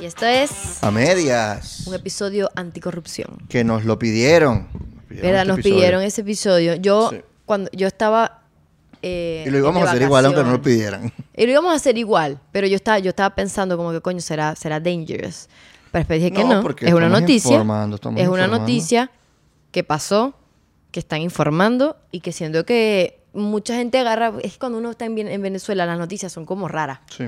[0.00, 1.86] Y esto es A medias.
[1.86, 3.38] un episodio anticorrupción.
[3.48, 4.68] Que nos lo pidieron.
[4.72, 5.40] Nos pidieron ¿Verdad?
[5.42, 5.74] este Nos episodio.
[5.76, 6.74] pidieron ese episodio.
[6.74, 7.20] Yo, Sí.
[7.46, 8.42] cuando yo estaba.
[9.02, 11.12] eh, Y lo íbamos a hacer igual aunque no lo pidieran.
[11.36, 14.20] Y lo íbamos a hacer igual, pero yo estaba, yo estaba pensando como que coño
[14.20, 15.48] será, será dangerous.
[15.92, 16.62] Pero después dije que No, no.
[16.62, 17.52] porque Es una noticia.
[17.52, 18.60] informando, estamos es una informando.
[18.66, 19.10] noticia
[19.70, 20.34] que pasó,
[20.90, 24.32] que están informando y que siento que mucha gente agarra.
[24.42, 27.00] Es cuando uno está en, en Venezuela, las noticias son como raras.
[27.16, 27.24] Sí.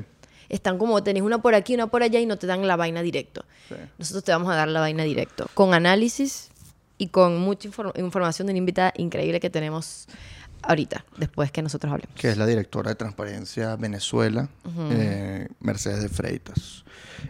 [0.48, 3.02] Están como, tenés una por aquí, una por allá y no te dan la vaina
[3.02, 3.44] directo.
[3.68, 3.74] Sí.
[3.98, 5.46] Nosotros te vamos a dar la vaina directo.
[5.54, 6.48] Con análisis
[6.96, 10.06] y con mucha infor- información de una invitada increíble que tenemos
[10.62, 12.14] ahorita, después que nosotros hablemos.
[12.16, 14.48] Que es la directora de Transparencia Venezuela,
[14.90, 16.84] eh, Mercedes de Freitas.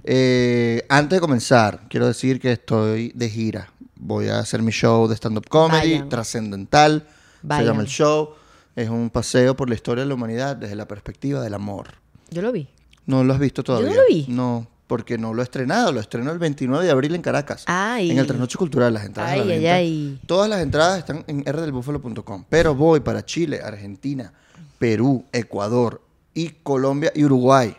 [0.04, 3.72] Eh, antes de comenzar, quiero decir que estoy de gira.
[3.96, 6.08] Voy a hacer mi show de stand-up comedy, Vayan.
[6.08, 7.06] trascendental.
[7.42, 8.30] Se llama el show.
[8.76, 11.88] Es un paseo por la historia de la humanidad desde la perspectiva del amor.
[12.30, 12.68] Yo lo vi.
[13.08, 13.94] ¿No lo has visto todavía?
[13.94, 14.26] lo vi.
[14.28, 15.92] No, porque no lo he estrenado.
[15.92, 17.64] Lo estreno el 29 de abril en Caracas.
[17.66, 18.10] Ay.
[18.10, 20.20] En el Trasnoche Cultural, las entradas a la Ay, ay, ay.
[20.26, 22.44] Todas las entradas están en rdelbúfalo.com.
[22.48, 24.32] Pero voy para Chile, Argentina,
[24.78, 26.02] Perú, Ecuador
[26.34, 27.74] y Colombia y Uruguay.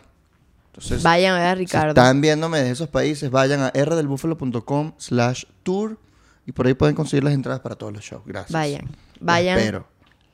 [0.66, 1.88] Entonces, Vayan a ver a si Ricardo.
[1.90, 5.96] están viéndome de esos países, vayan a rdelbúfalo.com slash tour
[6.46, 8.22] y por ahí pueden conseguir las entradas para todos los shows.
[8.26, 8.52] Gracias.
[8.52, 8.88] Vayan.
[9.20, 9.84] Vayan.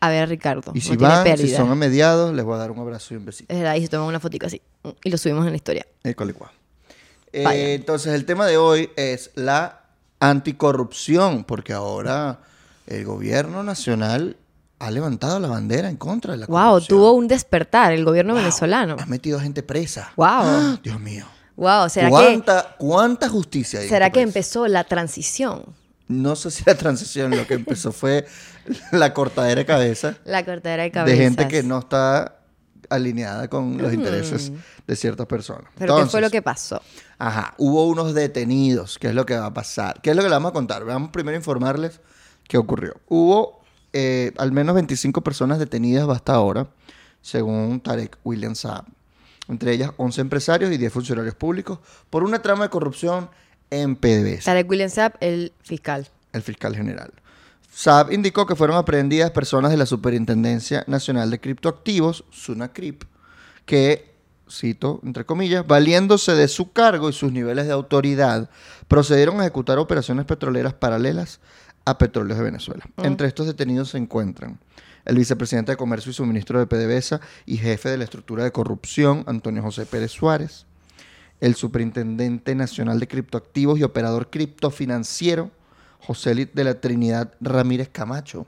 [0.06, 0.72] A ver a Ricardo.
[0.74, 3.24] Y si van, si son a mediados, les voy a dar un abrazo y un
[3.24, 3.52] besito.
[3.52, 4.60] Es verdad, y se toman una fotica así.
[5.04, 5.86] Y lo subimos en la historia.
[6.04, 6.52] École cuá.
[7.32, 9.82] Eh, entonces, el tema de hoy es la
[10.20, 12.40] anticorrupción, porque ahora
[12.86, 14.36] el gobierno nacional
[14.78, 16.98] ha levantado la bandera en contra de la Wow, corrupción.
[16.98, 18.96] tuvo un despertar el gobierno Wow, venezolano.
[19.00, 20.12] Ha metido gente presa.
[20.16, 20.26] Wow.
[20.28, 20.80] ¡Ah!
[20.82, 21.26] Dios mío.
[21.56, 25.64] Wow, ¿será que, ¿Cuánta, ¿Cuánta justicia hay será este que empezó la transición?
[26.08, 28.26] No sé si la transición lo que empezó fue
[28.92, 31.18] la cortadera de cabeza La cortadera de cabezas.
[31.18, 32.40] de gente que no está
[32.88, 34.52] alineada con los intereses
[34.86, 35.64] de ciertas personas.
[35.76, 36.80] Pero ¿qué fue lo que pasó?
[37.18, 40.00] Ajá, hubo unos detenidos, ¿qué es lo que va a pasar?
[40.02, 40.84] ¿Qué es lo que le vamos a contar?
[40.84, 42.00] Vamos primero a informarles
[42.46, 42.94] qué ocurrió.
[43.08, 43.60] Hubo
[43.92, 46.68] eh, al menos 25 personas detenidas hasta ahora,
[47.22, 48.84] según Tarek William Saab.
[49.48, 51.78] Entre ellas 11 empresarios y 10 funcionarios públicos
[52.10, 53.30] por una trama de corrupción
[53.70, 56.08] en PDVSA, Tarek William Saab, el fiscal.
[56.32, 57.12] el fiscal general.
[57.72, 63.04] Saab indicó que fueron aprehendidas personas de la Superintendencia Nacional de Criptoactivos, SUNACRIP,
[63.66, 64.14] que,
[64.50, 68.48] cito, entre comillas, valiéndose de su cargo y sus niveles de autoridad,
[68.88, 71.40] procedieron a ejecutar operaciones petroleras paralelas
[71.84, 72.84] a Petróleos de Venezuela.
[72.96, 74.58] Entre estos detenidos se encuentran
[75.04, 79.24] el vicepresidente de Comercio y Suministro de PDVSA y jefe de la estructura de corrupción,
[79.26, 80.66] Antonio José Pérez Suárez,
[81.40, 85.50] el superintendente nacional de criptoactivos y operador criptofinanciero,
[86.00, 88.46] José de la Trinidad Ramírez Camacho.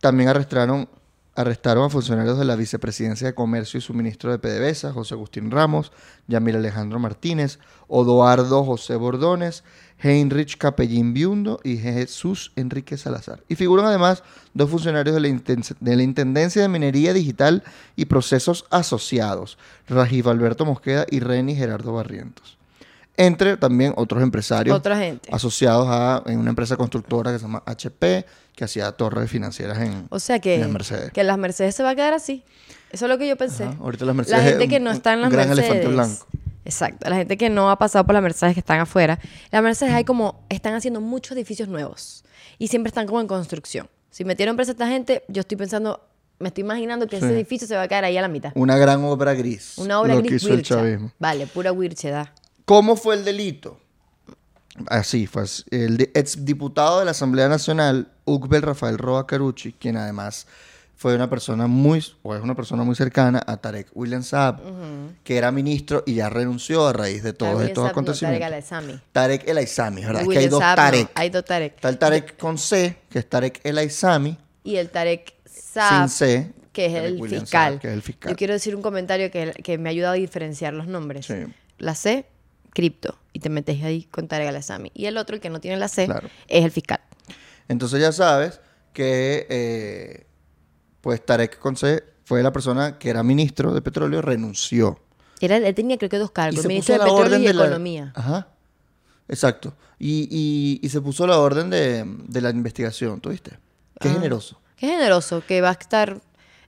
[0.00, 0.88] También arrestaron,
[1.34, 5.90] arrestaron a funcionarios de la Vicepresidencia de Comercio y Suministro de PDVSA, José Agustín Ramos,
[6.28, 7.58] Yamil Alejandro Martínez,
[7.88, 9.64] Odoardo José Bordones,
[10.00, 13.42] Heinrich Capellín Biundo y Jesús Enrique Salazar.
[13.48, 14.22] Y figuran además
[14.54, 17.62] dos funcionarios de la, Inten- de la Intendencia de Minería Digital
[17.96, 19.58] y Procesos Asociados,
[19.88, 22.56] Rajiv Alberto Mosqueda y Reni Gerardo Barrientos.
[23.16, 25.28] Entre también otros empresarios Otra gente.
[25.32, 30.06] asociados a en una empresa constructora que se llama HP, que hacía torres financieras en,
[30.10, 31.10] O sea que, en las Mercedes.
[31.12, 32.44] que las Mercedes se va a quedar así.
[32.92, 33.64] Eso es lo que yo pensé.
[33.64, 35.70] Ajá, ahorita las Mercedes La gente que no está en las gran Mercedes.
[35.70, 36.26] elefante blanco.
[36.68, 37.08] Exacto.
[37.08, 39.18] La gente que no ha pasado por las Mercedes que están afuera.
[39.50, 42.24] Las Mercedes hay como, están haciendo muchos edificios nuevos.
[42.58, 43.88] Y siempre están como en construcción.
[44.10, 46.06] Si metieron presa a esta gente, yo estoy pensando,
[46.38, 47.24] me estoy imaginando que Sí.
[47.24, 48.52] ese edificio se va a caer ahí a la mitad.
[48.54, 49.78] Una gran obra gris.
[49.78, 51.10] Una obra lo gris que hizo el chavismo.
[51.18, 52.28] Vale, pura wirchedad.
[52.66, 53.80] ¿Cómo fue el delito?
[54.88, 55.44] Así fue.
[55.70, 60.46] El exdiputado de la Asamblea Nacional, Ugbel Rafael Roa Carucci, quien además
[61.00, 64.60] fue una persona muy, o es una persona muy cercana a Tarek William Saab,
[65.22, 68.40] que era ministro y ya renunció a raíz de todos estos Saab, no, acontecimientos.
[68.40, 69.00] Tarek Al-Aissami.
[69.12, 70.22] Tarek El Aissami, ¿verdad?
[70.22, 71.10] Es que hay dos Saab, no, Tarek.
[71.14, 71.74] hay dos Tarek.
[71.76, 76.08] Está el Tarek con C, que es Tarek El Aissami, Y el Tarek Saab, sin
[76.08, 77.72] C, que es Tarek el William fiscal.
[77.74, 78.30] Saab, que es el fiscal.
[78.32, 81.26] Yo quiero decir un comentario que, que me ha ayudado a diferenciar los nombres.
[81.26, 81.34] Sí.
[81.78, 82.26] La C,
[82.72, 83.16] cripto.
[83.32, 84.90] Y te metes ahí con Tarek Al-Aissami.
[84.94, 86.28] Y el otro, el que no tiene la C, Claro.
[86.48, 86.98] es el fiscal.
[87.68, 88.60] Entonces ya sabes
[88.92, 90.26] que eh,
[91.08, 95.00] pues Tarek con C fue la persona que era ministro de petróleo, renunció.
[95.40, 98.12] Era, él tenía creo que dos cargos, ministro de Petróleo orden y de la- Economía.
[98.14, 98.48] Ajá.
[99.26, 99.74] Exacto.
[99.98, 103.52] Y, y- y se puso la orden de, de la investigación, ¿tú viste?
[103.98, 104.12] Qué Ah.
[104.12, 104.60] generoso.
[104.76, 106.20] Qué generoso que va a estar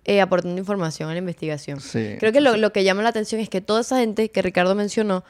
[0.06, 1.82] eh, aportando información a la investigación.
[1.82, 4.40] Sí, Creo que lo, lo que llama la atención es que toda esa gente que
[4.40, 5.22] Ricardo mencionó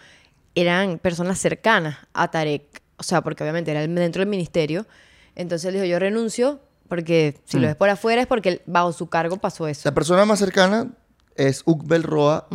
[0.54, 2.80] eran personas cercanas a Tarek.
[2.96, 4.86] O sea, porque obviamente era dentro del ministerio.
[5.34, 6.60] Entonces él dijo, yo renuncio
[6.90, 7.60] porque si Mm.
[7.60, 9.82] lo ves por afuera es porque bajo su cargo pasó eso.
[9.88, 10.90] La persona más cercana
[11.36, 12.46] es Ukbel Roa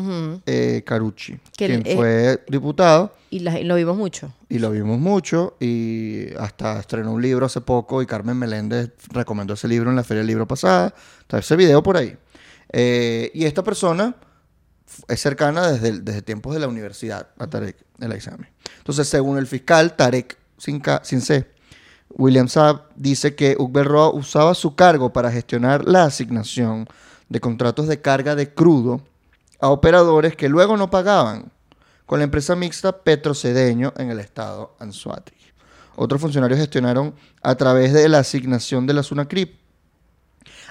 [0.45, 4.31] eh, Carucci, Que quien el- eh, fue diputado Y, la- y lo vimos mucho.
[4.49, 9.55] y lo vimos mucho y hasta estrenó un libro hace poco y Carmen Meléndez recomendó
[9.55, 10.93] ese libro en la Feria del Libro pasada.
[11.21, 12.15] Está ese video por ahí.
[12.71, 14.15] Eh, y esta persona
[15.07, 18.49] es cercana desde, desde tiempos de la universidad a Tarek el examen.
[18.77, 21.47] Entonces, según el fiscal Tarek sin, K- sin C,
[22.17, 26.87] William Saab dice que Ukbel Roa usaba su cargo para gestionar la asignación
[27.27, 29.01] de contratos de carga de crudo
[29.59, 31.51] a operadores que luego no pagaban
[32.05, 35.35] con la empresa mixta Petrocedeño en el estado Anzoátegui.
[35.97, 39.57] Otros funcionarios gestionaron a través de la asignación de la SUNACRIP,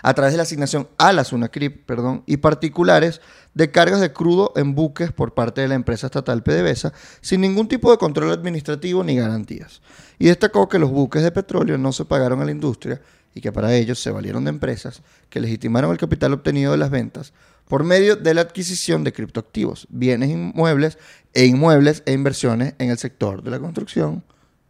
[0.04, 3.22] a través de la asignación a la SUNACRIP, perdón, y particulares
[3.54, 6.92] de cargas de crudo en buques por parte de la empresa estatal PDVSA,
[7.22, 9.80] sin ningún tipo de control administrativo ni garantías.
[10.18, 13.00] Y destacó que los buques de petróleo no se pagaron a la industria
[13.34, 16.90] y que para ellos se valieron de empresas que legitimaron el capital obtenido de las
[16.90, 17.32] ventas
[17.66, 20.98] por medio de la adquisición de criptoactivos, bienes inmuebles
[21.32, 24.22] e inmuebles e inversiones en el sector de la construcción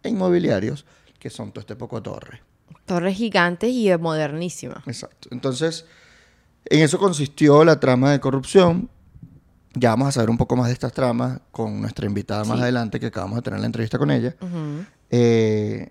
[0.04, 0.87] e inmobiliarios,
[1.19, 2.53] que son todo este poco torre.
[2.86, 4.86] Torres gigantes y modernísimas.
[4.86, 5.28] Exacto.
[5.31, 5.86] Entonces,
[6.66, 8.88] en eso consistió la trama de corrupción.
[9.75, 12.62] Ya vamos a saber un poco más de estas tramas con nuestra invitada más Sí.
[12.62, 14.36] adelante, que acabamos de tener la entrevista con ella.
[14.40, 14.84] Ujú.
[15.10, 15.90] Eh,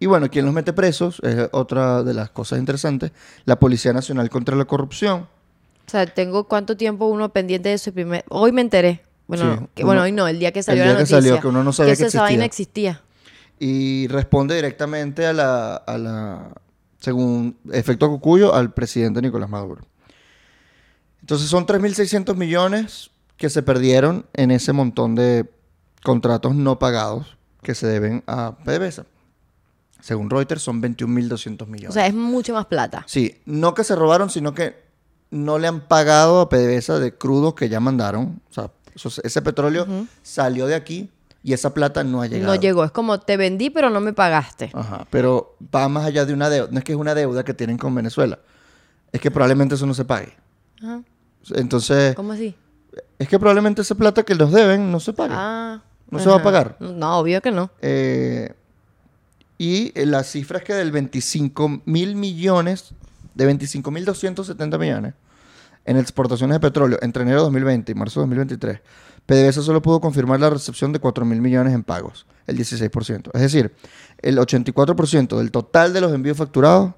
[0.00, 1.20] y bueno, ¿quién los mete presos?
[1.22, 3.10] Es otra de las cosas interesantes.
[3.44, 5.22] La Policía Nacional contra la Corrupción.
[5.86, 7.90] O sea, tengo cuánto tiempo uno pendiente de eso.
[7.90, 9.02] y primer- Hoy me enteré.
[9.26, 11.16] Bueno, Sí, que- uno- bueno, hoy no, el día que salió día la que noticia.
[11.20, 13.02] salió, que uno no sabía que esa vaina existía.
[13.58, 16.52] Y responde directamente a la, a la,
[17.00, 19.82] según efecto Cucuyo, al presidente Nicolás Maduro.
[21.20, 25.50] Entonces son 3.600 millones que se perdieron en ese montón de
[26.02, 29.04] contratos no pagados que se deben a PDVSA.
[30.00, 31.90] Según Reuters son 21.200 millones.
[31.90, 33.04] O sea, es mucho más plata.
[33.06, 34.76] Sí, no que se robaron, sino que
[35.30, 38.40] no le han pagado a PDVSA de crudo que ya mandaron.
[38.50, 39.86] O sea, eso- ese petróleo
[40.22, 41.10] salió de aquí
[41.42, 42.52] y esa plata no ha llegado.
[42.52, 42.84] No llegó.
[42.84, 44.70] Es como te vendí, pero no me pagaste.
[44.74, 46.68] Ajá, pero va más allá de una deuda.
[46.70, 48.38] No es que es una deuda que tienen con Venezuela.
[49.12, 50.34] Es que probablemente eso no se pague.
[50.82, 51.02] Ajá.
[51.54, 52.54] Entonces, ¿Cómo así?
[53.18, 55.34] es que probablemente esa plata que nos deben no se pague.
[55.36, 55.82] Ah.
[56.10, 56.76] No se va a pagar.
[56.80, 57.70] No, obvio que no.
[57.82, 58.54] Eh,
[59.58, 62.94] y eh, la cifra es que del 25 mil millones,
[63.34, 65.14] de 25 mil 270 millones
[65.84, 68.80] en exportaciones de petróleo entre enero de 2020 y marzo de 2023,
[69.28, 73.30] PDVSA solo pudo confirmar la recepción de 4 mil millones en pagos, el 16%.
[73.34, 73.74] Es decir,
[74.22, 76.94] el 84% del total de los envíos facturados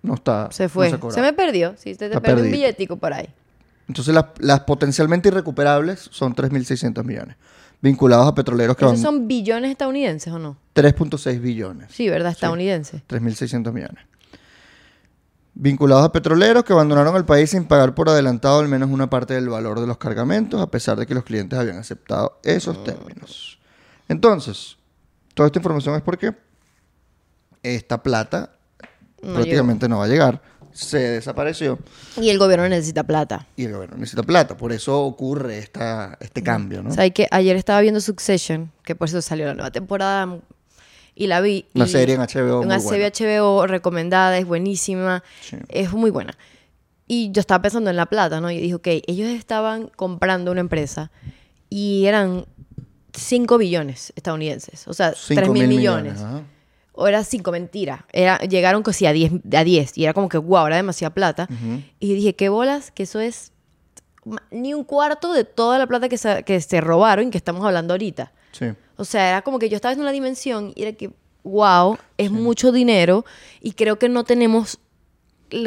[0.00, 0.48] no está.
[0.52, 0.90] Se fue.
[0.90, 1.20] se, cobrado.
[1.22, 1.74] me perdió.
[1.76, 3.28] Sí, te, te perdió un billetico por ahí.
[3.88, 7.34] Entonces, las, las potencialmente irrecuperables son 3.600 millones,
[7.80, 10.56] vinculados a petroleros que ¿Esos van son billones estadounidenses o no?
[10.76, 11.88] 3.6 billones.
[11.90, 12.30] Sí, ¿verdad?
[12.30, 13.02] Estadounidenses.
[13.08, 14.04] 3.600 millones.
[15.54, 19.34] Vinculados a petroleros que abandonaron el país sin pagar por adelantado al menos una parte
[19.34, 23.58] del valor de los cargamentos, a pesar de que los clientes habían aceptado esos términos.
[24.08, 24.78] Entonces,
[25.34, 26.34] toda esta información es porque
[27.62, 28.50] esta plata
[29.22, 30.40] No prácticamente no va a llegar.
[30.72, 31.78] Se desapareció
[32.16, 33.46] Y el gobierno necesita plata.
[33.56, 34.56] y el gobierno necesita plata.
[34.56, 36.88] Por eso ocurre esta, este cambio, ¿no?
[36.88, 40.38] O sea, que ayer estaba viendo Succession, que por eso salió la nueva temporada
[41.14, 41.66] y la vi.
[41.74, 45.56] Una serie en HBO Una muy serie HBO recomendada, es buenísima, Sí.
[45.68, 46.36] es muy buena.
[47.06, 48.50] Y yo estaba pensando en la plata, ¿no?
[48.50, 51.10] Y dije, ok, ellos estaban comprando una empresa
[51.68, 52.46] y eran
[53.14, 56.20] 5 billones estadounidenses, o sea, 3 Cinco mil millones.
[56.20, 56.42] ajá.
[56.94, 58.04] O era 5, mentira.
[58.12, 61.48] Era, llegaron casi a 10, a 10 y era como que, wow, era demasiada plata.
[61.98, 63.52] Y dije, qué bolas, que eso es
[64.50, 67.64] ni un cuarto de toda la plata que se, que se robaron y que estamos
[67.64, 68.32] hablando ahorita.
[68.52, 68.66] Sí.
[68.96, 71.10] O sea, era como que yo estaba viendo la dimensión y era que,
[71.42, 73.24] wow, es mucho dinero
[73.60, 74.78] y creo que no tenemos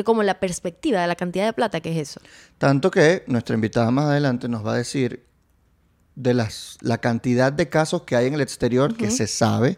[0.04, 2.22] como la perspectiva de la cantidad de plata que es eso.
[2.58, 5.26] Tanto que nuestra invitada más adelante nos va a decir
[6.16, 9.78] de las, la cantidad de casos que hay en el exterior que se sabe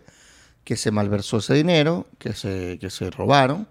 [0.67, 3.69] que se malversó ese dinero, que se, que se robaron.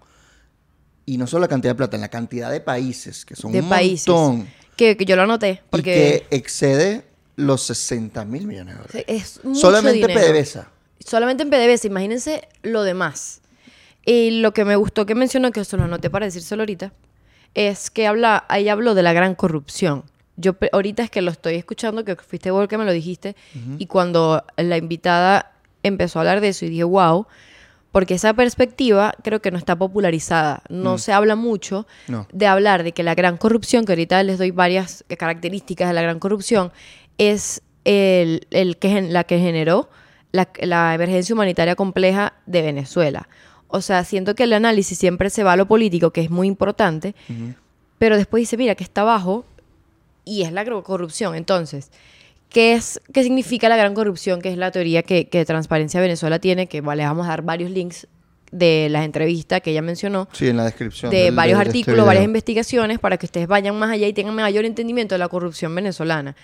[1.05, 3.61] Y no solo la cantidad de plata, en la cantidad de países, que son de
[3.61, 4.07] un países.
[4.07, 4.47] montón.
[4.75, 5.51] Que, que yo lo anoté.
[5.51, 7.05] Y Porque que excede
[7.37, 9.05] los 60 mil millones de dólares.
[9.07, 10.19] es mucho Solamente dinero.
[10.19, 10.67] PDVSA.
[10.99, 13.39] Solamente en PDVSA, imagínense lo demás.
[14.05, 16.91] Y lo que me gustó que mencionó, que esto lo anoté para decírselo ahorita,
[17.53, 20.03] es que habla, ahí habló de la gran corrupción.
[20.35, 23.35] Yo ahorita es que lo estoy escuchando, que fuiste vos el que me lo dijiste,
[23.79, 25.51] y cuando la invitada
[25.83, 27.25] empezó a hablar de eso y dije, wow,
[27.91, 30.61] porque esa perspectiva creo que no está popularizada.
[30.69, 32.27] No se habla mucho No.
[32.31, 36.01] de hablar de que la gran corrupción, que ahorita les doy varias características de la
[36.03, 36.71] gran corrupción,
[37.17, 39.89] es el, el que, la que generó
[40.31, 43.27] la, la emergencia humanitaria compleja de Venezuela.
[43.69, 46.47] O sea, siento que el análisis siempre se va a lo político, que es muy
[46.47, 47.15] importante,
[47.97, 49.45] pero después dice, mira, que está abajo
[50.23, 51.35] y es la corrupción.
[51.35, 51.91] Entonces,
[52.49, 54.41] ¿qué, es, ¿qué significa la gran corrupción?
[54.41, 57.71] Que es la teoría que, que Transparencia Venezuela tiene, que le vamos a dar varios
[57.71, 58.07] links
[58.51, 61.11] de las entrevistas que ella mencionó, Sí, en la descripción.
[61.11, 64.13] de del- varios de- este artículos, varias investigaciones, para que ustedes vayan más allá y
[64.13, 66.35] tengan mayor entendimiento de la corrupción venezolana.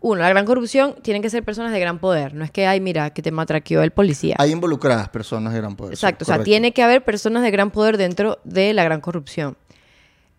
[0.00, 2.32] Uno, la gran corrupción tienen que ser personas de gran poder.
[2.34, 4.36] No es que, ay, mira, que te matraqueó el policía.
[4.38, 5.96] Hay involucradas personas de gran poder.
[5.96, 9.00] sí, Exacto, o sea, tiene que haber personas de gran poder dentro de la gran
[9.00, 9.56] corrupción.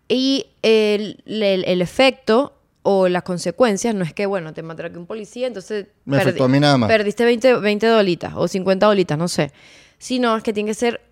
[0.08, 5.04] Y el, el- el efecto o las consecuencias no es que, bueno, te matraque un
[5.06, 6.88] policía, entonces Me afectó a mí nada más.
[6.88, 9.52] perdiste 20, 20 dolitas o 50 dolitas, no sé.
[9.98, 11.02] Sino es que tiene que ser,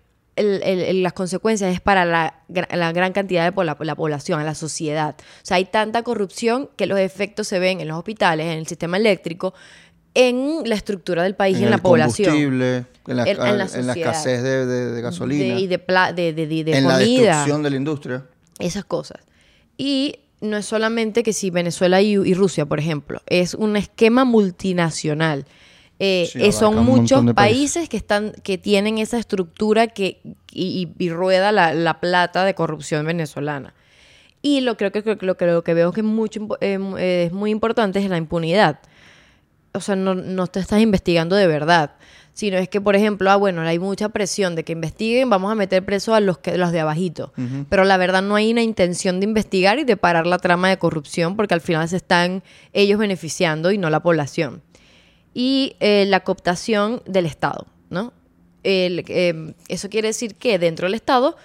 [0.63, 4.39] el- el- las consecuencias es para la, gra- la gran cantidad de la, la población,
[4.39, 5.15] a la sociedad.
[5.19, 8.67] O sea, hay tanta corrupción que los efectos se ven en los hospitales, en el
[8.67, 9.53] sistema eléctrico,
[10.15, 12.35] en la estructura del país y en, la población.
[13.07, 15.79] en la, En- en la en la escasez de, de- de gasolina, De, y de,
[15.79, 16.97] pla- de, de, de- de en la
[17.33, 18.25] destrucción de la industria.
[18.57, 19.21] Esas cosas.
[19.77, 24.25] Y no es solamente que si Venezuela y, y Rusia, por ejemplo, es un esquema
[24.25, 25.45] multinacional.
[25.99, 27.33] Eh, Sí, son muchos países.
[27.35, 27.89] países.
[27.89, 32.55] que están que tienen esa estructura que y, y- y rueda la, la plata de
[32.55, 33.73] corrupción venezolana.
[34.41, 37.23] Y lo creo que, creo que lo que lo que veo que mucho eh, eh,
[37.27, 38.79] es muy importante es la impunidad.
[39.73, 41.91] O sea, no, no te estás investigando de verdad.
[42.33, 45.55] Sino es que, por ejemplo, ah, bueno, hay mucha presión de que investiguen, vamos a
[45.55, 47.33] meter preso a los, que, los de abajito.
[47.69, 50.77] Pero la verdad no hay una intención de investigar y de parar la trama de
[50.77, 52.41] corrupción porque al final se están
[52.71, 54.61] ellos beneficiando y no la población.
[55.33, 58.13] Y eh, la cooptación del Estado, ¿no?
[58.63, 61.37] El- eh, eso quiere decir que dentro del Estado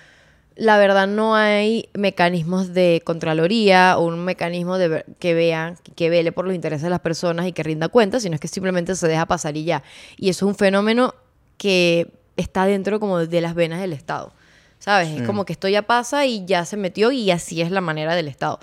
[0.57, 6.31] la verdad no hay mecanismos de contraloría o un mecanismo de que vean, que vele
[6.31, 9.09] por los intereses de las personas y que rinda cuentas, sino es que simplemente se
[9.09, 9.83] deja pasar y ya.
[10.17, 11.15] Y eso es un fenómeno
[11.59, 14.33] que está dentro como de las venas del Estado.
[14.79, 15.09] ¿Sabes?
[15.09, 18.15] Es como que esto ya pasa y ya se metió y así es la manera
[18.15, 18.61] del Estado.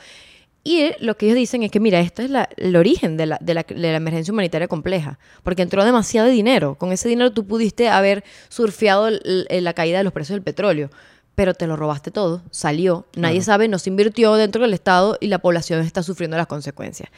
[0.64, 3.26] Y eh, lo que ellos dicen es que, mira, esto es la- el origen de
[3.26, 6.76] la, de, la, de la emergencia humanitaria compleja, porque entró demasiado dinero.
[6.76, 10.44] Con ese dinero tú pudiste haber surfeado el- el- la caída de los precios del
[10.44, 10.92] petróleo,
[11.34, 15.28] pero te lo robaste todo, salió, nadie sabe, no se invirtió dentro del Estado y
[15.28, 17.10] la población está sufriendo las consecuencias.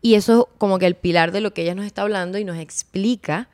[0.00, 2.44] Y eso es como que el pilar de lo que ella nos está hablando y
[2.44, 3.48] nos explica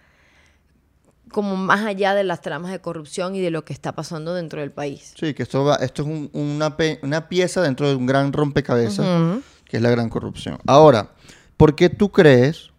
[1.33, 4.61] como más allá de las tramas de corrupción y de lo que está pasando dentro
[4.61, 5.15] del país.
[5.19, 9.07] Sí, que esto, va, esto es un- una, una pieza dentro de un gran rompecabezas,
[9.65, 10.59] que es la gran corrupción.
[10.67, 11.11] Ahora,
[11.57, 12.71] ¿por qué tú crees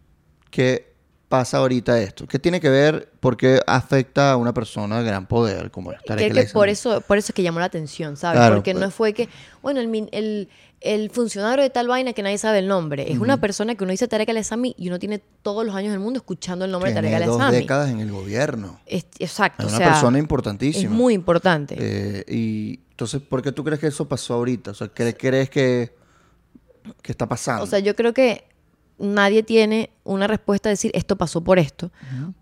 [0.49, 0.91] que
[1.29, 2.27] pasa ahorita esto?
[2.27, 3.09] ¿Qué tiene que ver?
[3.21, 6.17] ¿Por qué afecta a una persona de gran poder como esta?
[6.17, 8.39] que, que por eso por eso es que llamó la atención, ¿sabes?
[8.39, 8.83] Claro, Porque pues.
[8.83, 9.29] no fue que,
[9.61, 10.49] bueno, el, min- el,
[10.81, 13.11] el funcionario de tal vaina que nadie sabe el nombre.
[13.11, 15.99] Es una persona que uno dice Tarek El-Asami y uno tiene todos los años del
[15.99, 17.57] mundo escuchando el nombre de Tarek dos El-Asami.
[17.57, 18.79] décadas en el gobierno.
[18.87, 20.93] Es- exacto, Es o una sea, persona es importantísima.
[20.95, 21.75] muy importante.
[21.79, 24.71] Eh, y entonces, ¿por qué tú crees que eso pasó ahorita?
[24.71, 25.93] O sea, ¿qué crees que,
[27.03, 27.63] que está pasando?
[27.63, 28.43] O sea, yo creo que
[28.97, 31.91] nadie tiene una respuesta a decir esto pasó por esto,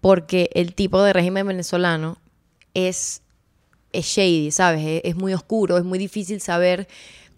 [0.02, 2.18] porque el tipo de régimen venezolano
[2.74, 3.22] es,
[3.92, 4.86] es shady, ¿sabes?
[4.86, 6.88] Es, es muy oscuro, es muy difícil saber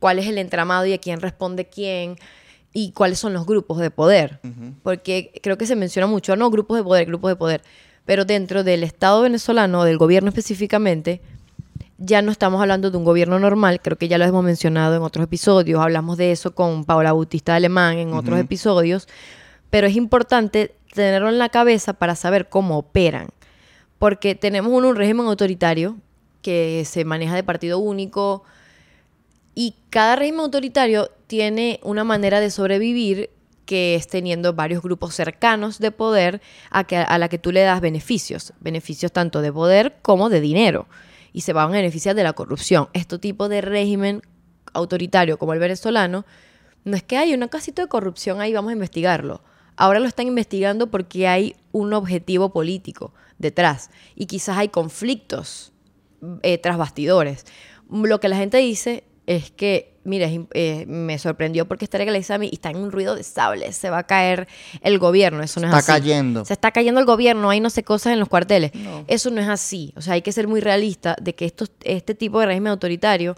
[0.02, 2.16] cuál es el entramado y a quién responde quién
[2.74, 4.40] y cuáles son los grupos de poder.
[4.82, 7.62] Porque creo que se menciona mucho, no, grupos de poder, grupos de poder.
[8.06, 11.22] Pero dentro del Estado venezolano, del gobierno específicamente,
[12.00, 15.04] ya no estamos hablando de un gobierno normal, creo que ya lo hemos mencionado en
[15.04, 19.08] otros episodios, hablamos de eso con Paola Bautista Alemán en otros episodios,
[19.70, 23.28] pero es importante tenerlo en la cabeza para saber cómo operan,
[24.00, 25.96] porque tenemos un, un régimen autoritario
[26.42, 28.44] que se maneja de partido único
[29.56, 33.30] y cada régimen autoritario tiene una manera de sobrevivir
[33.66, 36.42] que es teniendo varios grupos cercanos de poder
[36.72, 40.42] a, que, a la que tú le das beneficios, beneficios tanto de poder como de
[40.42, 40.88] dinero,
[41.32, 42.90] y se van a beneficiar de la corrupción.
[42.94, 44.24] Este tipo de régimen
[44.74, 46.26] autoritario como el venezolano,
[46.84, 49.42] no es que hay una casita de corrupción ahí, vamos a investigarlo.
[49.78, 55.72] Ahora lo están investigando porque hay un objetivo político detrás y quizás hay conflictos
[56.44, 57.46] eh, tras bastidores.
[57.90, 62.50] Lo que la gente dice es que, mira, es eh, me sorprendió porque está examen
[62.52, 64.48] y está en un ruido de sables, se va a caer
[64.82, 66.02] el gobierno, eso no es Está así.
[66.02, 66.44] cayendo.
[66.44, 68.74] Se está cayendo el gobierno, hay no sé cosas en los cuarteles.
[68.76, 69.06] No.
[69.08, 69.94] Eso no es así.
[69.96, 73.36] O sea, hay que ser muy realista de que estos, este tipo de régimen autoritario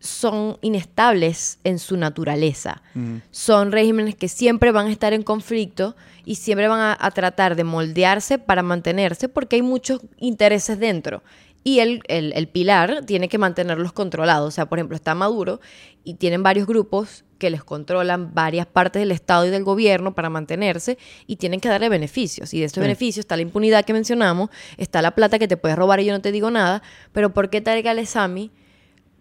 [0.00, 2.82] son inestables en su naturaleza.
[3.30, 7.56] Son regímenes que siempre van a estar en conflicto y siempre van a, a tratar
[7.56, 11.22] de moldearse para mantenerse porque hay muchos intereses dentro.
[11.64, 14.48] Y el, el- el pilar tiene que mantenerlos controlados.
[14.48, 15.60] O sea, por ejemplo, está Maduro
[16.04, 20.28] y tienen varios grupos que les controlan varias partes del Estado y del gobierno para
[20.30, 22.52] mantenerse y tienen que darle beneficios.
[22.54, 22.86] Y de estos Sí.
[22.86, 26.12] beneficios está la impunidad que mencionamos, está la plata que te puedes robar y yo
[26.12, 28.50] no te digo nada, pero ¿por qué Tarek al-Esami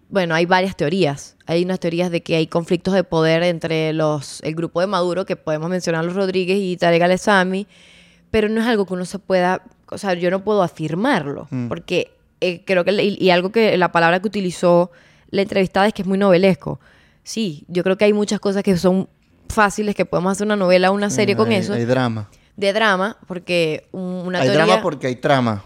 [0.09, 1.35] bueno, hay varias teorías.
[1.47, 5.25] Hay unas teorías de que hay conflictos de poder entre los el grupo de Maduro,
[5.25, 7.67] que podemos mencionar los Rodríguez y Tarek al
[8.31, 11.67] pero no es algo que uno se pueda, o sea, yo no puedo afirmarlo, Mm.
[11.67, 14.91] porque eh, creo que, y, y algo que la palabra que utilizó
[15.29, 16.79] la entrevistada es que es muy novelesco.
[17.23, 19.09] Sí, yo creo que hay muchas cosas que son
[19.49, 22.29] fáciles, que podemos hacer una novela o una serie con hay, eso, Hay drama.
[22.55, 24.65] de drama, porque un- una hay teoría...
[24.65, 25.63] drama porque hay trama.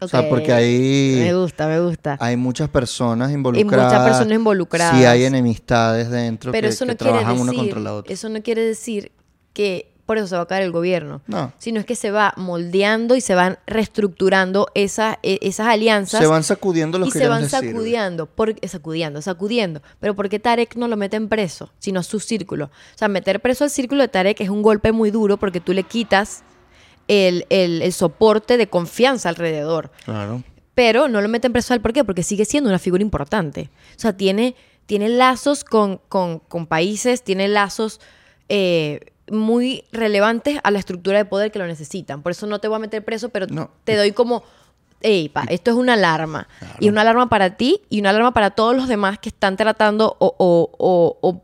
[0.00, 2.16] O sea, porque hay, Me gusta, me gusta.
[2.20, 3.90] hay muchas personas involucradas.
[3.92, 4.96] muchas personas involucradas.
[4.96, 7.94] Sí, hay enemistades dentro Pero que, eso que no quiere trabajan decir, una contra la
[7.94, 8.12] otra.
[8.12, 9.10] eso no quiere decir
[9.52, 11.20] que por eso se va a caer el gobierno.
[11.26, 11.52] No.
[11.58, 16.20] Sino es que se va moldeando y se van reestructurando esa- e- esas alianzas.
[16.20, 19.82] Se van sacudiendo los y que se van sacudiendo, por, eh, sacudiendo, sacudiendo.
[20.00, 22.64] Pero ¿por qué Tarek no lo meten preso, sino a su círculo?
[22.66, 25.74] O sea, meter preso al círculo de Tarek es un golpe muy duro porque tú
[25.74, 26.42] le quitas
[27.06, 29.90] el, el- el soporte de confianza alrededor.
[30.06, 30.42] Claro.
[30.74, 33.68] Pero no lo meten preso al por qué, porque sigue siendo una figura importante.
[33.96, 34.54] O sea, tiene,
[34.86, 38.00] tiene lazos con, con- con países, tiene lazos
[38.48, 39.00] eh,
[39.30, 42.22] muy relevantes a la estructura de poder que lo necesitan.
[42.22, 43.70] Por eso no te voy a meter preso, pero No.
[43.84, 44.42] te doy como,
[45.00, 46.48] hey, pa, esto es una alarma.
[46.80, 50.16] Y una alarma para ti y una alarma para todos los demás que están tratando
[50.18, 51.42] o, o- o- o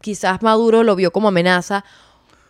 [0.00, 1.84] quizás Maduro lo vio como amenaza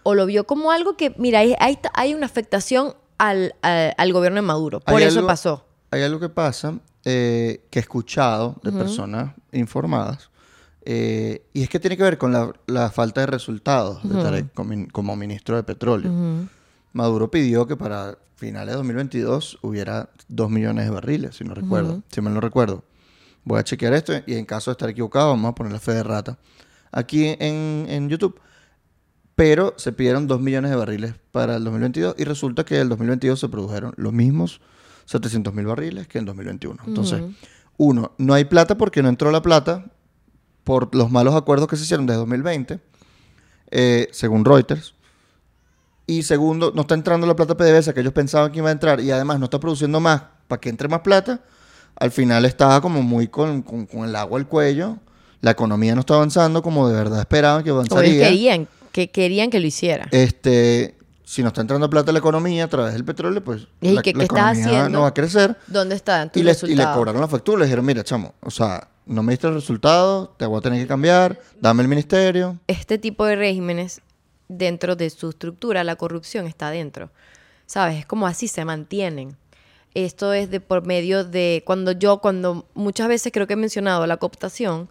[0.02, 4.12] o lo vio como algo que, mira, hay, hay, hay una afectación al, al- al
[4.12, 4.80] gobierno de Maduro.
[4.80, 5.66] Por eso algo- pasó.
[5.90, 6.74] Hay algo que pasa
[7.04, 10.28] eh, que he escuchado de personas informadas
[10.88, 14.52] eh, y es que tiene que ver con la, la falta de resultados de Tarek
[14.54, 16.12] como, como ministro de petróleo.
[16.92, 22.04] Maduro pidió que para finales de 2022 hubiera 2 millones de barriles, si no recuerdo,
[22.08, 22.84] si mal no recuerdo.
[23.42, 25.92] Voy a chequear esto y en caso de estar equivocado vamos a poner la fe
[25.92, 26.38] de rata
[26.92, 28.40] aquí en, en YouTube.
[29.34, 33.40] Pero se pidieron 2 millones de barriles para el 2022 y resulta que el 2022
[33.40, 34.60] se produjeron los mismos
[35.06, 36.80] 700 mil barriles que en 2021.
[36.86, 37.22] Entonces,
[37.76, 39.86] uno, no hay plata porque no entró la plata
[40.66, 42.80] por los malos acuerdos que se hicieron desde 2020,
[43.70, 44.94] eh, según Reuters.
[46.08, 48.98] Y segundo, no está entrando la plata PDVSA que ellos pensaban que iba a entrar
[49.00, 51.40] y además no está produciendo más para que entre más plata.
[51.94, 54.96] Al final estaba como muy con, con- con el agua al cuello.
[55.40, 58.24] La economía no está avanzando como de verdad esperaban que O avanzaría.
[58.28, 60.08] querían que, querían que lo hiciera.
[60.10, 63.92] Este, si no está entrando plata a la economía a través del petróleo, pues ¿Y
[63.92, 64.88] la, economía haciendo?
[64.90, 65.56] no va a crecer.
[65.68, 67.60] ¿Dónde están tus Y le, y le cobraron la factura.
[67.60, 70.80] Le dijeron, mira, chamo, o sea, no me diste el resultado, te voy a tener
[70.80, 72.58] que cambiar, dame el ministerio.
[72.66, 74.02] Este tipo de regímenes,
[74.48, 77.10] dentro de su estructura, la corrupción está dentro.
[77.66, 78.00] ¿Sabes?
[78.00, 79.36] Es como así se mantienen.
[79.94, 84.06] Esto es de por medio de cuando yo, cuando muchas veces creo que he mencionado
[84.06, 84.90] la cooptación,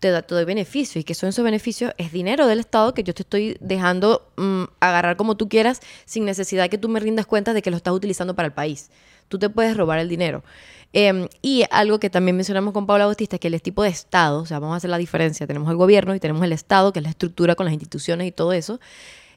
[0.00, 3.14] te da todo beneficios y que son esos beneficios es dinero del Estado que yo
[3.14, 7.52] te estoy dejando mm, agarrar como tú quieras sin necesidad que tú me rindas cuenta
[7.52, 8.90] de que lo estás utilizando para el país.
[9.28, 10.42] Tú te puedes robar el dinero.
[10.92, 14.46] Eh, y algo que también mencionamos con Paula Bautista, que el tipo de Estado, o
[14.46, 17.04] sea, vamos a hacer la diferencia, tenemos el gobierno y tenemos el Estado, que es
[17.04, 18.80] la estructura con las instituciones y todo eso,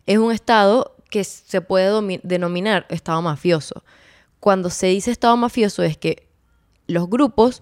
[0.06, 3.84] es un Estado que se puede denominar Estado mafioso.
[4.40, 6.28] Cuando se dice Estado mafioso es que
[6.88, 7.62] los grupos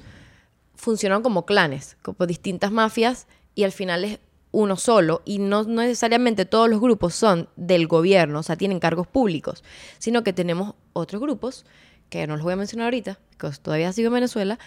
[0.76, 4.20] funcionan como clanes, como distintas mafias, y al final es
[4.52, 8.80] uno solo, y no, no necesariamente todos los grupos son del gobierno, o sea, tienen
[8.80, 9.64] cargos públicos,
[10.00, 11.66] sino que tenemos otros grupos,
[12.12, 14.60] que no los voy a mencionar ahorita, que todavía sigo en Venezuela,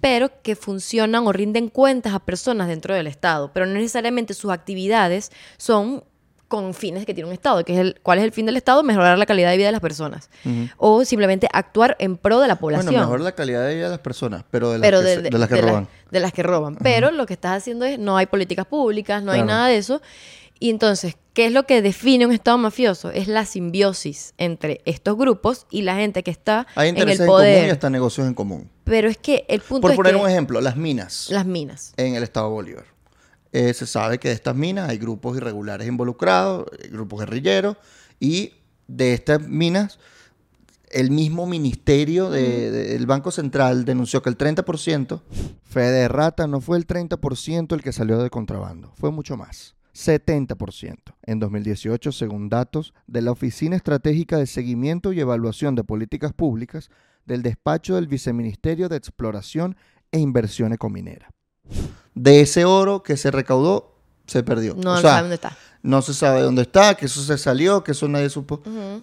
[0.00, 4.50] pero que funcionan o rinden cuentas a personas dentro del Estado, pero no necesariamente sus
[4.52, 6.04] actividades son
[6.46, 8.82] con fines que tiene un Estado, que es el, ¿cuál es el fin del Estado?
[8.84, 10.30] Mejorar la calidad de vida de las personas.
[10.76, 13.90] O simplemente actuar en pro de la población Bueno, mejor la calidad de vida de
[13.90, 15.88] las personas, pero de las pero que, de, se- de- de las que roban.
[16.12, 16.76] de las que roban.
[16.76, 20.00] Pero lo que estás haciendo es, no hay políticas públicas, no hay nada de eso.
[20.64, 23.10] Y entonces, ¿qué es lo que define un Estado mafioso?
[23.10, 27.20] Es la simbiosis entre estos grupos y la gente que está Hay en el intereses
[27.20, 27.70] en común y poder.
[27.70, 28.70] hasta negocios en común.
[28.84, 31.92] Pero es que el punto Por es poner que un ejemplo, las minas las minas.
[31.98, 32.86] en el estado Bolívar.
[33.52, 37.76] Eh, se sabe que de estas minas hay grupos irregulares involucrados, eh, grupos guerrilleros,
[38.18, 38.54] y
[38.88, 39.98] de estas minas,
[40.90, 45.22] el mismo ministerio de- de- del Banco Central denunció que el 30%,
[45.64, 49.74] Fede de Rata, no fue el 30% el que salió de contrabando, fue mucho más.
[49.94, 56.32] 70% en 2018, según datos de la Oficina Estratégica de Seguimiento y Evaluación de Políticas
[56.32, 56.90] Públicas
[57.26, 59.76] del despacho del Viceministerio de Exploración
[60.12, 61.30] e Inversión Ecominera.
[62.14, 63.94] De ese oro que se recaudó,
[64.26, 64.74] se perdió.
[64.74, 65.56] No O no sea, saben dónde está.
[65.82, 68.62] no se sabe dónde está, que eso se salió, que eso nadie supo.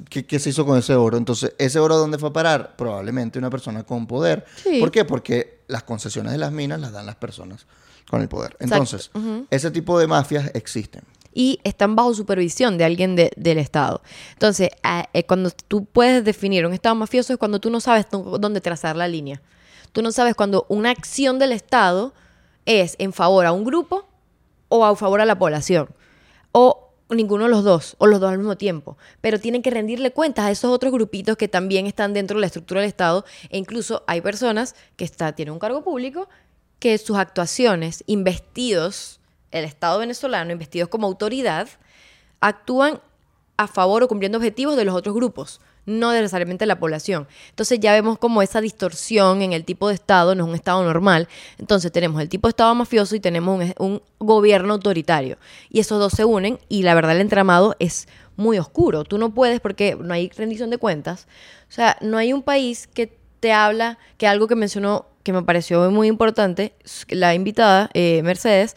[0.10, 1.18] ¿Qué, qué se hizo con ese oro?
[1.18, 2.76] Entonces, ¿ese oro dónde fue a parar?
[2.76, 4.46] Probablemente una persona con poder.
[4.56, 4.80] Sí.
[4.80, 5.06] ¿Por qué?
[5.06, 7.66] Porque las concesiones de las minas las dan las personas
[8.12, 8.56] con el poder.
[8.60, 9.10] Entonces,
[9.50, 11.02] ese tipo de mafias existen.
[11.34, 14.02] y están bajo supervisión de alguien de- del Estado.
[14.34, 14.70] Entonces,
[15.14, 18.98] eh, cuando tú puedes definir un Estado mafioso es cuando tú no sabes dónde trazar
[18.98, 19.42] la línea.
[19.94, 22.14] Tú no sabes cuando una acción del Estado
[22.66, 24.10] es en favor a un grupo
[24.68, 25.88] o a favor a la población.
[26.52, 28.98] O ninguno de los dos, o los dos al mismo tiempo.
[29.22, 32.48] Pero tienen que rendirle cuentas a esos otros grupitos que también están dentro de la
[32.48, 33.24] estructura del Estado.
[33.50, 36.28] E incluso hay personas que está, tienen un cargo público
[36.82, 41.70] que sus actuaciones, investidos, el Estado venezolano, investidos como autoridad,
[42.42, 43.00] actúan
[43.56, 47.28] a favor o cumpliendo objetivos de los otros grupos no necesariamente la población.
[47.50, 50.84] Entonces ya vemos como esa distorsión en el tipo de Estado, no es un Estado
[50.84, 51.28] normal.
[51.58, 55.38] Entonces tenemos el tipo de Estado mafioso y tenemos un, gobierno autoritario.
[55.70, 59.04] Y esos dos se unen y la verdad el entramado es muy oscuro.
[59.04, 61.28] Tú no puedes porque no hay rendición de cuentas.
[61.70, 65.44] O sea, no hay un país que te habla, que algo que mencionó que me
[65.44, 66.74] pareció muy importante,
[67.10, 68.76] la invitada, eh, Mercedes,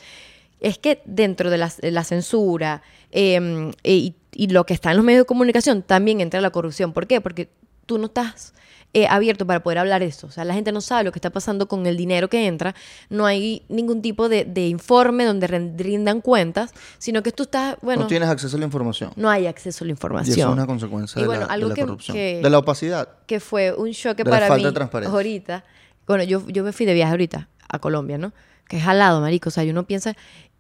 [0.60, 5.22] es que dentro de la, censura em, y y lo que está en los medios
[5.22, 6.92] de comunicación también entra la corrupción.
[6.92, 7.20] ¿Por qué?
[7.20, 7.48] Porque
[7.86, 8.54] tú no estás
[8.92, 10.26] eh, abierto para poder hablar eso.
[10.26, 12.74] O sea, la gente no sabe lo que está pasando con el dinero que entra.
[13.10, 18.02] No hay ningún tipo de, informe donde rindan cuentas, sino que tú estás, bueno...
[18.02, 19.12] No tienes acceso a la información.
[19.16, 20.36] No hay acceso a la información.
[20.36, 22.16] Y eso es una consecuencia de, la, corrupción.
[22.16, 23.08] de la opacidad.
[23.26, 25.14] Que fue un shock para falta mí de transparencia.
[25.14, 25.64] ahorita.
[26.06, 28.32] Bueno, yo, yo me fui de viaje ahorita a Colombia, ¿no?
[28.68, 29.48] Que es jalado, marico.
[29.48, 30.14] O sea, uno piensa...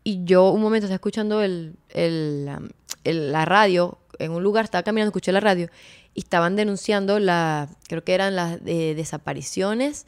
[0.06, 1.76] Y yo un momento estaba escuchando el,
[3.04, 5.70] la radio, en un lugar, estaba caminando, escuché la radio,
[6.12, 10.06] y estaban denunciando la, creo que eran las desapariciones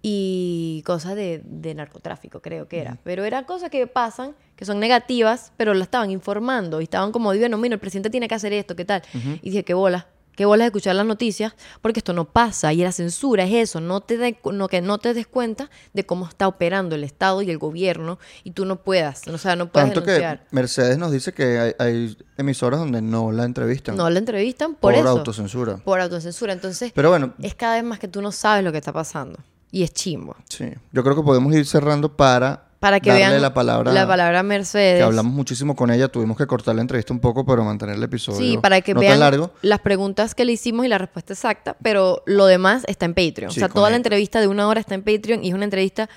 [0.00, 1.42] y cosas de,
[1.74, 2.98] narcotráfico, creo que era.
[3.04, 7.34] Pero eran cosas que pasan, que son negativas, pero la estaban informando y estaban como,
[7.34, 9.02] bueno, mira, el presidente tiene que hacer esto, ¿qué tal?
[9.42, 12.72] Y dije, qué bola, qué bola de escuchar las noticias, porque esto no pasa.
[12.72, 16.26] Y la censura es eso, no te no, que no te des cuenta de cómo
[16.26, 19.92] está operando el Estado y el gobierno y tú no puedas, o sea, no puedes
[19.92, 23.96] Tanto que Mercedes nos dice que hay, emisoras donde no la entrevistan.
[23.96, 25.76] No la entrevistan por, por autocensura.
[25.78, 26.52] Por autocensura.
[26.52, 29.38] Entonces, Pero bueno, es cada vez más que tú no sabes lo que está pasando.
[29.70, 30.36] Y es chimbo.
[30.48, 30.66] Sí.
[30.92, 34.98] Yo creo que podemos ir cerrando para para que vean la palabra, la palabra Mercedes.
[34.98, 38.02] Que hablamos muchísimo con ella, tuvimos que cortar la entrevista un poco, pero mantener el
[38.02, 38.38] episodio.
[38.38, 42.44] Sí, para que vean las preguntas que le hicimos y la respuesta exacta, pero lo
[42.44, 43.48] demás está en Patreon.
[43.48, 46.10] o sea, toda la entrevista de una hora está en Patreon y es una entrevista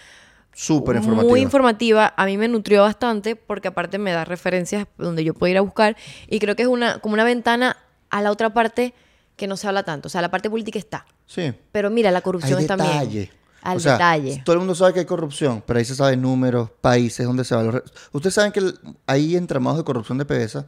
[0.53, 1.29] súper informativa.
[1.29, 2.13] Muy informativa.
[2.17, 5.61] A mí me nutrió bastante porque aparte me da referencias donde yo puedo ir a
[5.61, 5.95] buscar
[6.27, 7.77] y creo que es una como una ventana
[8.09, 8.93] a la otra parte
[9.37, 10.07] que no se habla tanto.
[10.07, 11.05] O sea, la parte política está.
[11.27, 11.53] Sí.
[11.71, 13.29] Pero mira, la corrupción está también
[13.67, 14.41] al detalle.
[14.45, 17.55] Todo el mundo sabe que hay corrupción, pero ahí se sabe números, países donde se
[17.55, 17.83] va.
[18.11, 18.61] Ustedes saben que
[19.05, 20.65] hay entramados de corrupción de PDVSA,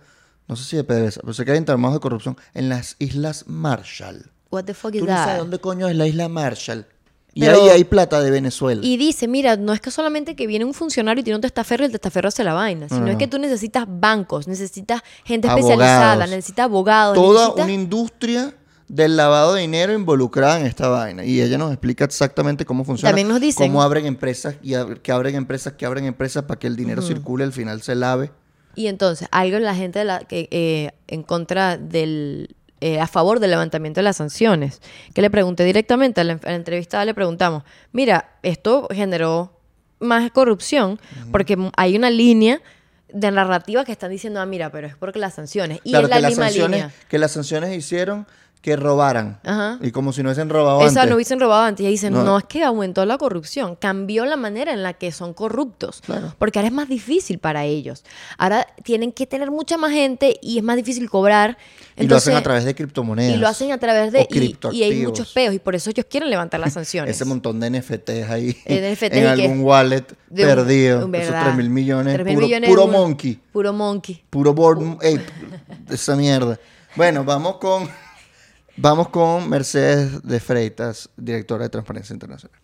[0.47, 3.45] no sé si de PDVSA, pero sé que hay entramados de corrupción en las Islas
[3.47, 4.31] Marshall.
[4.51, 6.85] What the fuck is Tú no sabes dónde coño es la isla Marshall.
[7.33, 8.81] Y ahí hay plata de Venezuela.
[8.83, 11.83] Y dice, mira, no es que solamente que viene un funcionario y tiene un testaferro
[11.83, 16.25] y el testaferro hace la vaina, sino es que tú necesitas bancos, necesitas gente especializada,
[16.27, 17.15] necesitas abogados.
[17.15, 18.53] Toda una industria
[18.89, 21.23] del lavado de dinero involucrada en esta vaina.
[21.23, 23.11] Y ella nos explica exactamente cómo funciona.
[23.11, 23.67] También nos dicen.
[23.67, 27.43] Cómo abren empresas y que abren empresas, que abren empresas para que el dinero circule,
[27.45, 28.31] al final se lave.
[28.75, 32.55] Y entonces, algo la gente de la, que eh, en contra del.
[32.81, 34.81] Eh, a favor del levantamiento de las sanciones.
[35.13, 39.59] Que le pregunté directamente, a la, entrevistada le preguntamos: Mira, esto generó
[39.99, 40.97] más corrupción
[41.29, 42.61] porque hay una línea
[43.11, 45.79] de narrativa que están diciendo, ah, mira, pero es porque las sanciones.
[45.83, 46.93] Y es la misma sanciones, línea.
[47.09, 48.27] Que las sanciones hicieron
[48.61, 49.39] que robaran.
[49.81, 51.85] Y como si no hubiesen robado Esa no hubiesen robado antes.
[51.85, 52.37] Y dicen, no.
[52.37, 56.01] es que aumentó la corrupción, cambió la manera en la que son corruptos.
[56.37, 58.03] Porque ahora es más difícil para ellos.
[58.37, 61.57] Ahora tienen que tener mucha más gente y es más difícil cobrar.
[61.97, 63.35] y lo hacen a través de criptomonedas.
[63.35, 64.27] Y lo hacen a través de...
[64.29, 67.15] Y, y, hay muchos peos y por eso ellos quieren levantar las sanciones.
[67.15, 71.09] Ese montón de NFTs ahí en algún wallet perdido.
[71.13, 72.19] Esos 3 mil millones.
[72.67, 73.39] puro, monkey.
[73.51, 74.23] Puro monkey.
[74.29, 75.25] Puro board ape.
[75.89, 76.59] esa mierda.
[76.95, 77.89] Bueno, vamos con...
[78.81, 82.57] Vamos con Mercedes de Freitas, directora de Transparencia Internacional.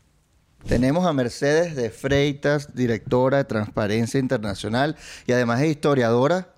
[0.66, 4.96] Tenemos a Mercedes de Freitas, directora de Transparencia Internacional
[5.28, 6.54] y además es historiadora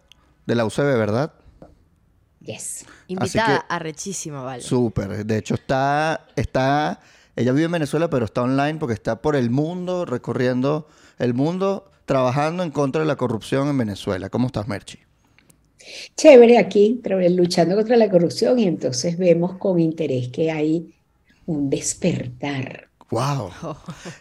[0.46, 1.34] de la UCB, ¿verdad?
[2.40, 2.86] Yes.
[3.08, 4.62] Invitada arrechísima, vale.
[4.62, 5.26] Súper.
[5.26, 7.00] De hecho, está, está,
[7.36, 11.90] ella vive en Venezuela, pero está online porque está por el mundo, recorriendo el mundo,
[12.06, 14.30] trabajando en contra de la corrupción en Venezuela.
[14.30, 15.07] ¿Cómo estás, Merchi?
[16.16, 20.94] Chévere aquí, luchando contra la corrupción y entonces vemos con interés que hay
[21.46, 22.88] un despertar.
[23.10, 23.52] ¡Wow!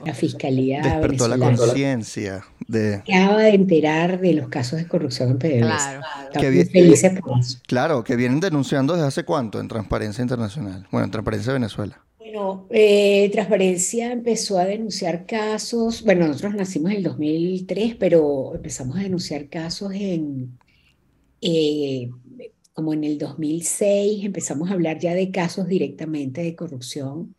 [0.04, 0.80] La fiscalía.
[0.80, 2.96] Despertó la conciencia de.
[2.96, 6.00] Acaba de enterar de los casos de corrupción en PDVSA.
[6.32, 6.52] Claro.
[6.52, 7.58] Que felices por eso.
[7.66, 10.86] Claro, que vienen denunciando desde hace cuánto en Transparencia Internacional.
[10.92, 12.00] Bueno, en Transparencia Venezuela.
[12.18, 16.04] Bueno, eh, Transparencia empezó a denunciar casos.
[16.04, 20.56] Bueno, nosotros nacimos en el 2003, pero empezamos a denunciar casos en
[21.46, 22.10] eh,
[22.72, 27.34] como en el 2006 empezamos a hablar ya de casos directamente de corrupción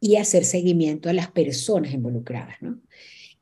[0.00, 2.78] y hacer seguimiento a las personas involucradas, ¿no?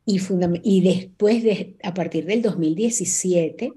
[0.06, 0.20] y,
[0.62, 3.72] y después, de, a partir del 2017,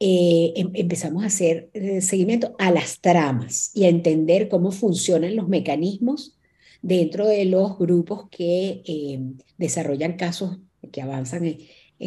[0.00, 5.36] eh, em, empezamos a hacer eh, seguimiento a las tramas y a entender cómo funcionan
[5.36, 6.36] los mecanismos
[6.82, 10.58] dentro de los grupos que em, desarrollan casos
[10.92, 11.58] que avanzan en,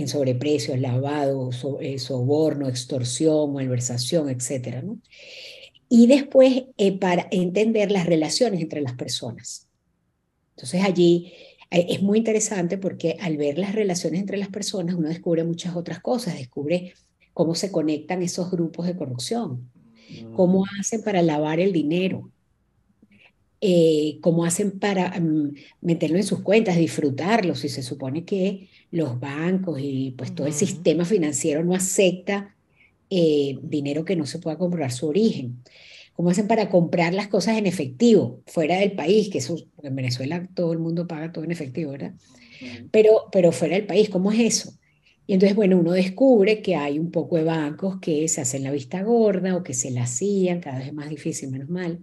[0.06, 1.50] sobreprecios, lavado,
[1.82, 4.84] eh, soborno, extorsión, malversación, etc.
[4.84, 5.00] ¿no?
[5.90, 6.64] Y después
[7.00, 9.68] para entender las relaciones entre las personas.
[10.56, 11.34] Entonces allí
[11.72, 16.02] es muy interesante porque al ver las relaciones entre las personas uno descubre muchas otras
[16.02, 16.94] cosas, descubre
[17.34, 19.70] cómo se conectan esos grupos de corrupción,
[20.36, 20.80] cómo mm.
[20.80, 22.30] hacen para lavar el dinero,
[23.62, 29.20] eh, cómo hacen para mm, meterlo en sus cuentas, disfrutarlo, si se supone que los
[29.20, 32.56] bancos y pues todo el sistema financiero no acepta
[33.10, 35.64] eh, dinero que no se pueda comprobar su origen.
[36.14, 39.30] ¿Cómo hacen para comprar las cosas en efectivo fuera del país?
[39.30, 42.14] Que eso, en Venezuela todo el mundo paga todo en efectivo, ¿verdad?
[42.92, 44.74] Pero, pero fuera del país, ¿cómo es eso?
[45.26, 48.72] Y entonces, bueno, uno descubre que hay un poco de bancos que se hacen la
[48.72, 52.00] vista gorda o que se la hacían, cada vez es más difícil, menos mal.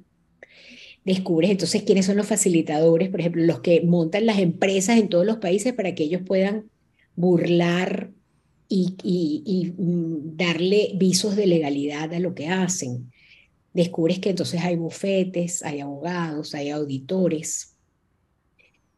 [1.04, 5.26] Descubres entonces quiénes son los facilitadores, por ejemplo, los que montan las empresas en todos
[5.26, 6.64] los países para que ellos puedan
[7.18, 8.12] burlar
[8.68, 13.10] y, mm, darle visos de legalidad a lo que hacen.
[13.72, 17.74] Descubres que entonces hay bufetes, hay abogados, hay auditores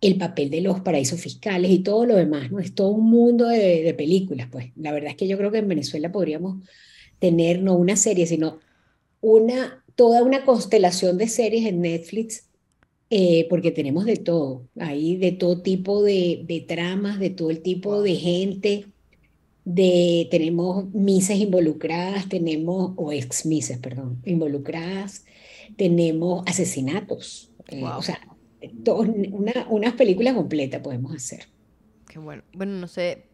[0.01, 2.59] el papel de los paraísos fiscales y todo lo demás, ¿no?
[2.59, 4.71] Es todo un mundo de, películas, pues.
[4.77, 6.63] La verdad es que yo creo que en Venezuela podríamos
[7.19, 8.61] tener no una serie, sino
[9.21, 12.50] una, toda una constelación de series en Netflix,
[13.11, 17.61] eh, porque tenemos de todo, hay de todo tipo de, de tramas, de todo el
[17.61, 18.87] tipo de gente,
[19.65, 25.25] de, tenemos mises involucradas, tenemos, o ex mises, perdón, involucradas,
[25.77, 28.21] tenemos asesinatos, eh, o sea,
[28.87, 31.49] una, unas películas completas podemos hacer.
[32.09, 32.43] Qué bueno.
[32.53, 33.25] Bueno, no sé,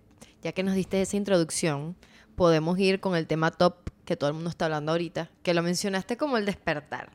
[0.42, 1.96] ya que nos diste esa introducción,
[2.34, 5.62] podemos ir con el tema top que todo el mundo está hablando ahorita, que lo
[5.62, 7.10] mencionaste como el despertar.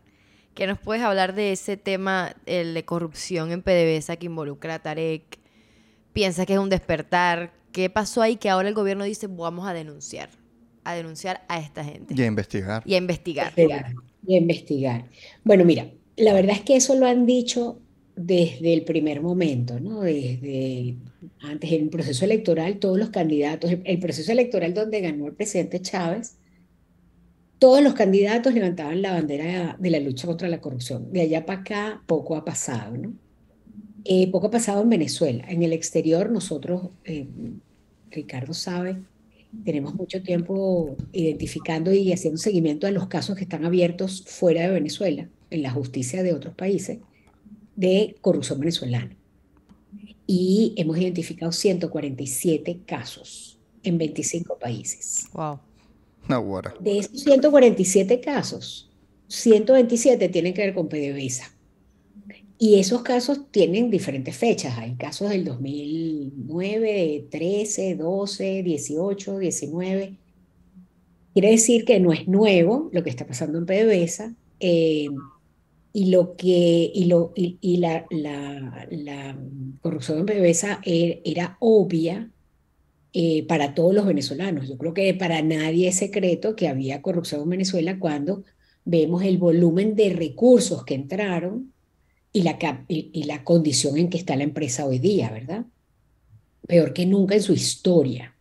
[0.54, 4.80] ¿Qué nos puedes hablar de ese tema, el de corrupción en PDVSA que involucra a
[4.80, 5.40] Tarek?
[6.14, 7.54] ¿Piensas que es un despertar?
[7.72, 10.30] ¿Qué pasó ahí que ahora el gobierno dice vamos a denunciar?
[10.84, 12.14] A denunciar a esta gente.
[12.18, 12.84] Y a investigar.
[12.86, 13.54] Y a investigar.
[14.28, 15.06] Y a investigar.
[15.44, 17.80] Bueno, mira, la verdad es que eso lo han dicho
[18.16, 20.02] desde el primer momento, ¿no?
[20.02, 20.98] Desde
[21.40, 25.82] antes en el proceso electoral, todos los candidatos, el, proceso electoral donde ganó el presidente
[25.82, 26.38] Chávez,
[27.62, 31.14] todos los candidatos levantaban la bandera de la lucha contra la corrupción.
[31.14, 33.14] De allá para acá poco ha pasado, ¿no?
[34.04, 35.46] Eh, poco ha pasado en Venezuela.
[35.48, 37.28] En el exterior nosotros, eh,
[38.10, 38.98] Ricardo sabe,
[39.64, 44.72] tenemos mucho tiempo identificando y haciendo seguimiento a los casos que están abiertos fuera de
[44.72, 46.98] Venezuela, en la justicia de otros países
[47.76, 49.16] de corrupción venezolana.
[50.26, 55.28] Y hemos identificado 147 casos en 25 países.
[55.34, 55.60] Wow.
[56.80, 58.90] De esos 147 casos,
[59.28, 61.52] 127 tienen que ver con PDVSA.
[62.58, 64.78] Y esos casos tienen diferentes fechas.
[64.78, 70.18] Hay casos del 2009, 13, 12, 18, 19.
[71.34, 74.36] Quiere decir que no es nuevo lo que está pasando en PDVSA.
[74.60, 75.08] Eh,
[75.94, 79.38] y lo que y la, la,
[79.82, 82.30] corrupción en PDVSA e, era obvia
[83.14, 84.70] eh, para todos los venezolanos.
[84.70, 88.44] Yo creo que para nadie es secreto que había corrupción en Venezuela cuando
[88.86, 91.74] vemos el volumen de recursos que entraron
[92.32, 95.66] y la, y, la condición en que está la empresa hoy día, ¿verdad?
[96.66, 98.36] Peor que nunca en su historia.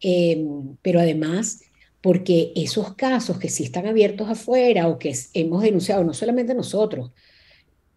[0.00, 1.60] Em, pero además
[2.00, 7.12] porque esos casos que sí están abiertos afuera o que hemos denunciado, no solamente nosotros,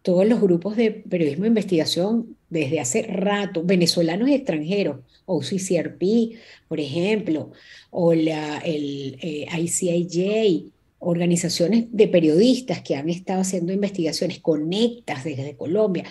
[0.00, 6.80] todos los grupos de periodismo de investigación desde hace rato, venezolanos y extranjeros, OCCRP, por
[6.80, 7.52] ejemplo,
[7.90, 15.56] o la, el eh, ICIJ, organizaciones de periodistas que han estado haciendo investigaciones conectas desde
[15.56, 16.04] Colombia,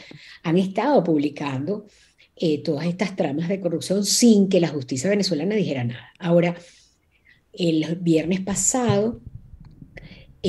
[0.44, 1.86] han estado publicando
[2.36, 6.14] eh, todas estas tramas de corrupción sin que la justicia venezolana dijera nada.
[6.20, 6.56] Ahora,
[7.52, 9.22] el viernes pasado,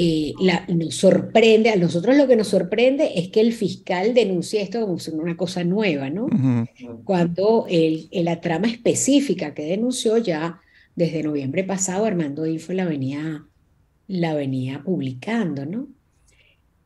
[0.00, 0.32] eh,
[0.68, 4.96] nos sorprende, a nosotros lo que nos sorprende es que el fiscal denuncie esto como
[5.20, 6.28] una cosa nueva, ¿no?
[7.02, 10.60] Cuando el, la trama específica que denunció ya
[10.94, 13.44] desde noviembre pasado, Armando Info la venía,
[14.06, 15.88] la venía publicando, ¿no?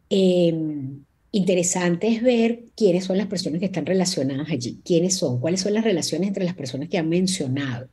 [0.09, 5.61] Em, interesante es ver quiénes son las personas que están relacionadas allí, quiénes son, cuáles
[5.61, 7.89] son las relaciones entre las personas que han mencionado.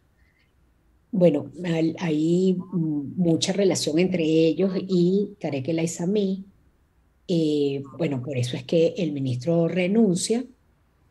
[1.12, 1.52] Bueno,
[2.00, 6.46] hay mucha relación entre ellos y Tarek El Aizami.
[7.28, 10.44] Eh, bueno, por eso es que el ministro renuncia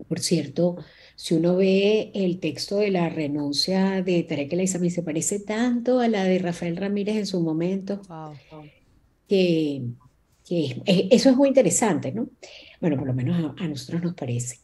[0.09, 0.77] Por cierto,
[1.15, 6.01] si uno ve el texto de la renuncia de Tarek El Aissami, se parece tanto
[6.01, 8.01] a la de Rafael Ramírez en su momento,
[9.29, 9.83] que,
[10.47, 12.29] que eso es muy interesante, ¿no?
[12.81, 14.59] Bueno, por lo menos a, nosotros nos parece.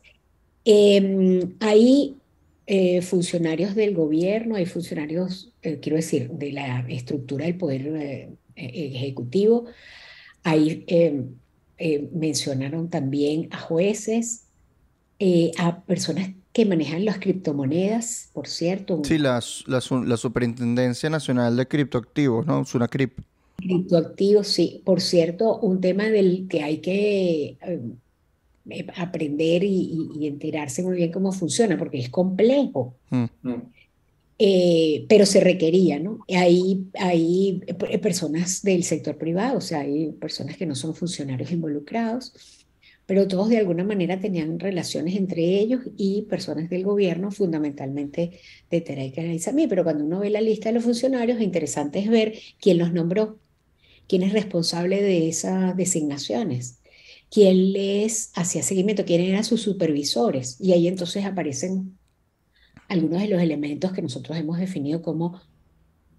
[0.64, 2.16] Em, hay
[2.66, 8.29] eh, funcionarios del gobierno, hay funcionarios, eh, quiero decir, de la estructura del poder eh,
[8.57, 9.66] ejecutivo.
[10.42, 11.35] Ahí em,
[12.12, 14.46] mencionaron también a jueces,
[15.59, 19.03] a personas que manejan las criptomonedas, por cierto.
[19.05, 22.64] Sí, la, la, la Superintendencia Nacional de Criptoactivos, ¿no?
[22.64, 23.18] SUNACRIP.
[23.57, 24.83] Criptoactivos, sí.
[24.85, 27.96] Por cierto, un tema del que hay que em,
[28.96, 32.94] aprender y, enterarse muy bien cómo funciona, porque es complejo.
[33.11, 33.24] Mm.
[34.37, 36.18] Eh, pero se requería, ¿no?
[36.29, 37.61] Hay, hay
[38.03, 42.35] personas del sector privado, o sea, hay personas que no son funcionarios involucrados,
[43.07, 48.81] pero todos de alguna manera tenían relaciones entre ellos y personas del gobierno, fundamentalmente de
[48.81, 52.79] Tereika y Pero cuando uno ve la lista de los funcionarios, interesante es ver quién
[52.79, 53.38] los nombró,
[54.09, 56.81] quién es responsable de esas designaciones
[57.35, 60.57] quién les hacía seguimiento, quién eran sus supervisores.
[60.61, 61.99] Y ahí entonces aparecen
[62.88, 65.40] algunos de los elementos que nosotros hemos definido como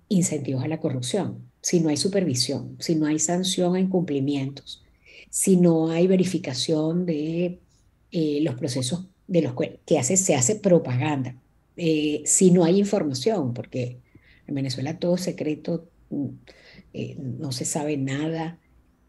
[0.09, 1.49] incentivos a la corrupción.
[1.61, 4.83] Si no hay supervisión, si no hay sanción a incumplimientos,
[5.29, 7.61] si no hay verificación de
[8.11, 9.53] eh, los procesos de los
[9.85, 11.41] que hace, se hace propaganda,
[11.77, 14.01] eh, si no hay información, porque
[14.47, 16.27] en Venezuela todo es secreto, mm,
[16.91, 18.59] eh, no se sabe nada,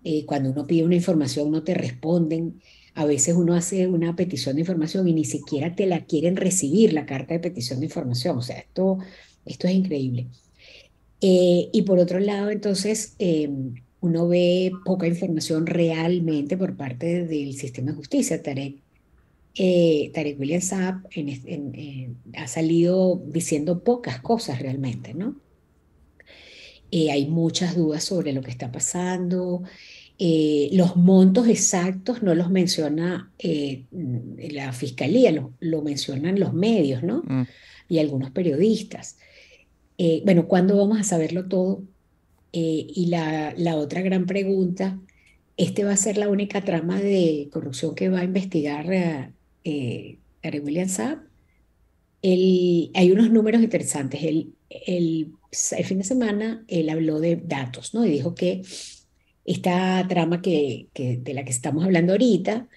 [0.09, 2.63] eh, cuando uno pide una información no te responden.
[2.95, 6.93] A veces uno hace una petición de información y ni siquiera te la quieren recibir
[6.93, 8.39] la carta de petición de información.
[8.39, 8.99] O sea, esto,
[9.45, 10.29] esto es increíble.
[11.21, 17.55] Eh, y por otro lado, entonces, em, uno ve poca información realmente por parte del
[17.55, 18.41] sistema de justicia.
[18.41, 18.77] Tarek,
[19.57, 21.03] eh, Tarek William Saab
[22.35, 25.35] ha salido diciendo pocas cosas realmente, ¿no?
[27.11, 29.63] hay muchas dudas sobre lo que está pasando.
[30.19, 37.23] Eh, los montos exactos no los menciona eh, la fiscalía, lo, mencionan los medios, ¿no?
[37.27, 37.43] Mm.
[37.91, 39.19] Y algunos periodistas.
[39.99, 41.83] Eh, bueno, ¿cuándo vamos a saberlo todo?
[42.59, 44.99] y la, la, otra gran pregunta,
[45.59, 50.19] ¿este va a ser la única trama de corrupción que va a investigar Gary
[50.63, 51.19] William Saab?
[52.23, 54.23] hay unos números interesantes.
[54.23, 55.33] El, el,
[55.77, 58.07] el fin de semana él habló de datos, ¿no?
[58.07, 58.63] Y dijo que
[59.47, 62.69] esta trama que, de la que estamos hablando ahorita,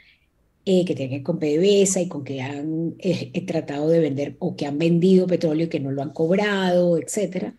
[0.65, 3.99] eh, que tiene que ver con PDVSA y con que han eh, eh, tratado de
[3.99, 7.53] vender o que han vendido petróleo y que no lo han cobrado, etc.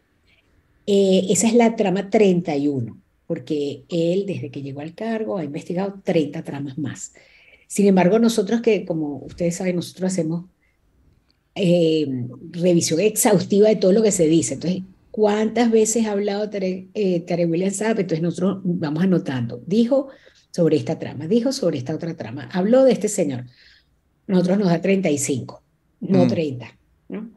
[0.86, 2.96] esa es la trama 31,
[3.26, 7.12] porque él desde que llegó al cargo ha investigado 30 tramas más.
[7.66, 10.44] Sin embargo, nosotros que, como ustedes saben, nosotros hacemos
[12.52, 14.54] revisión exhaustiva de todo lo que se dice.
[14.54, 18.00] Entonces, ¿Cuántas veces ha hablado Tarek, eh, William Saab?
[18.00, 19.62] Entonces nosotros vamos anotando.
[19.66, 20.08] Dijo
[20.50, 23.46] sobre esta trama, dijo sobre esta otra trama, habló de este señor.
[24.26, 25.62] Nosotros nos da 35,
[26.00, 26.66] no 30.
[27.08, 27.14] Mm.
[27.14, 27.30] ¿no?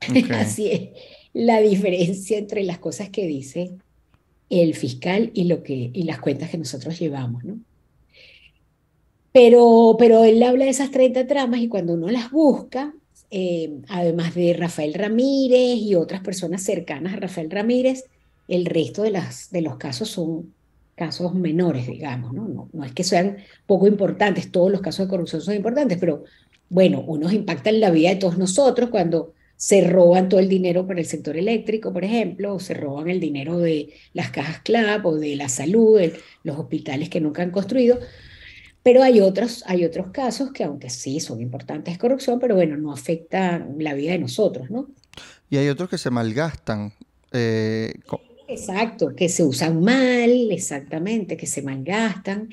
[0.34, 0.88] Así es
[1.34, 3.72] la diferencia entre las cosas que dice
[4.48, 7.44] el fiscal y, lo que, y las cuentas que nosotros llevamos.
[7.44, 7.58] ¿no?
[9.32, 12.94] Pero, pero él habla de esas 30 tramas y cuando uno las busca,
[13.36, 18.04] eh, además de Rafael Ramírez y otras personas cercanas a Rafael Ramírez,
[18.46, 19.10] el resto de,
[19.60, 20.54] los casos son
[20.94, 22.46] casos menores, digamos, ¿no?
[22.46, 22.70] ¿no?
[22.72, 26.22] No es que sean poco importantes, todos los casos de corrupción son importantes, pero
[26.68, 31.00] bueno, unos impactan la vida de todos nosotros cuando se roban todo el dinero para
[31.00, 35.16] el sector eléctrico, por ejemplo, o se roban el dinero de las cajas CLAP o
[35.16, 37.98] de la salud, de los hospitales que nunca han construido.
[38.84, 42.76] Pero hay otros, hay otros casos que, aunque sí son importantes de corrupción, pero bueno,
[42.76, 44.88] no afectan la vida de nosotros, ¿no?
[45.50, 46.92] Y hay otros que se malgastan.
[47.32, 47.94] Eh,
[48.46, 52.50] Exacto, que se usan mal, exactamente, que se malgastan.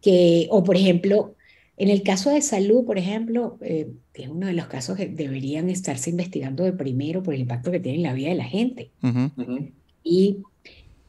[0.00, 1.34] Que, o por ejemplo,
[1.76, 5.70] en el caso de salud, por ejemplo, eh, es uno de los casos que deberían
[5.70, 8.90] estarse investigando de primero por el impacto que tiene en la vida de la gente.
[10.04, 10.38] Y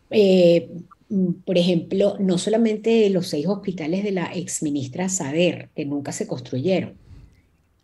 [0.09, 0.70] eh,
[1.45, 6.97] por ejemplo, no solamente los seis hospitales de la exministra Sader, que nunca se construyeron,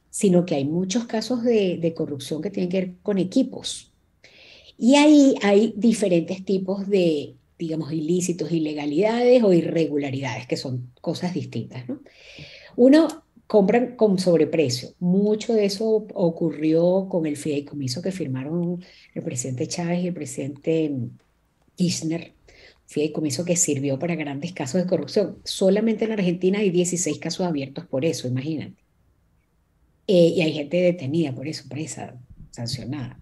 [0.09, 3.91] sino que hay muchos casos de, corrupción que tienen que ver con equipos.
[4.77, 11.87] Y ahí hay diferentes tipos de, digamos, ilícitos, ilegalidades o irregularidades, que son cosas distintas.
[11.87, 12.01] ¿no?
[12.75, 14.91] Uno, compran con sobreprecio.
[14.99, 18.81] Mucho de eso ocurrió con el fideicomiso que firmaron
[19.13, 20.89] el presidente Chávez y el presidente
[21.75, 22.33] Kirchner
[22.91, 25.37] fideicomiso que sirvió para grandes casos de corrupción.
[25.45, 28.83] Solamente en Argentina hay 16 casos abiertos por eso, imagínate.
[30.07, 32.19] Eh, y hay gente detenida por eso, presa,
[32.51, 33.17] sancionada.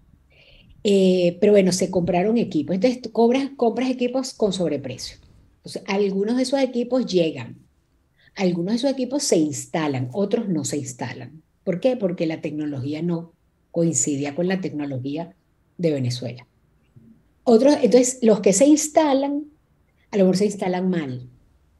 [0.82, 2.74] Eh, pero bueno, se compraron equipos.
[2.74, 5.18] Entonces, cobras, compras equipos con sobreprecio.
[5.58, 7.58] Entonces, algunos de esos equipos llegan,
[8.34, 11.42] algunos de esos equipos se instalan, otros no se instalan.
[11.62, 11.96] ¿Por qué?
[11.96, 13.34] Porque la tecnología no
[13.70, 15.36] coincidía con la tecnología
[15.78, 16.46] de Venezuela.
[17.44, 19.44] Otros, entonces, los que se instalan,
[20.10, 21.28] a lo mejor se instalan mal.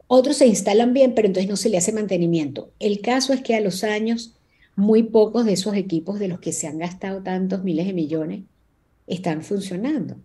[0.07, 2.73] Otros se instalan bien, pero entonces no se le hace mantenimiento.
[2.79, 4.35] El caso es que a los años,
[4.77, 8.41] muy pocos de esos equipos de los que se han gastado tantos miles de millones
[9.07, 10.17] están funcionando.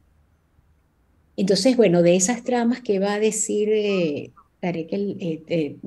[1.38, 5.78] Entonces, bueno, de esas tramas que va a decir eh, Tarek, eh, eh,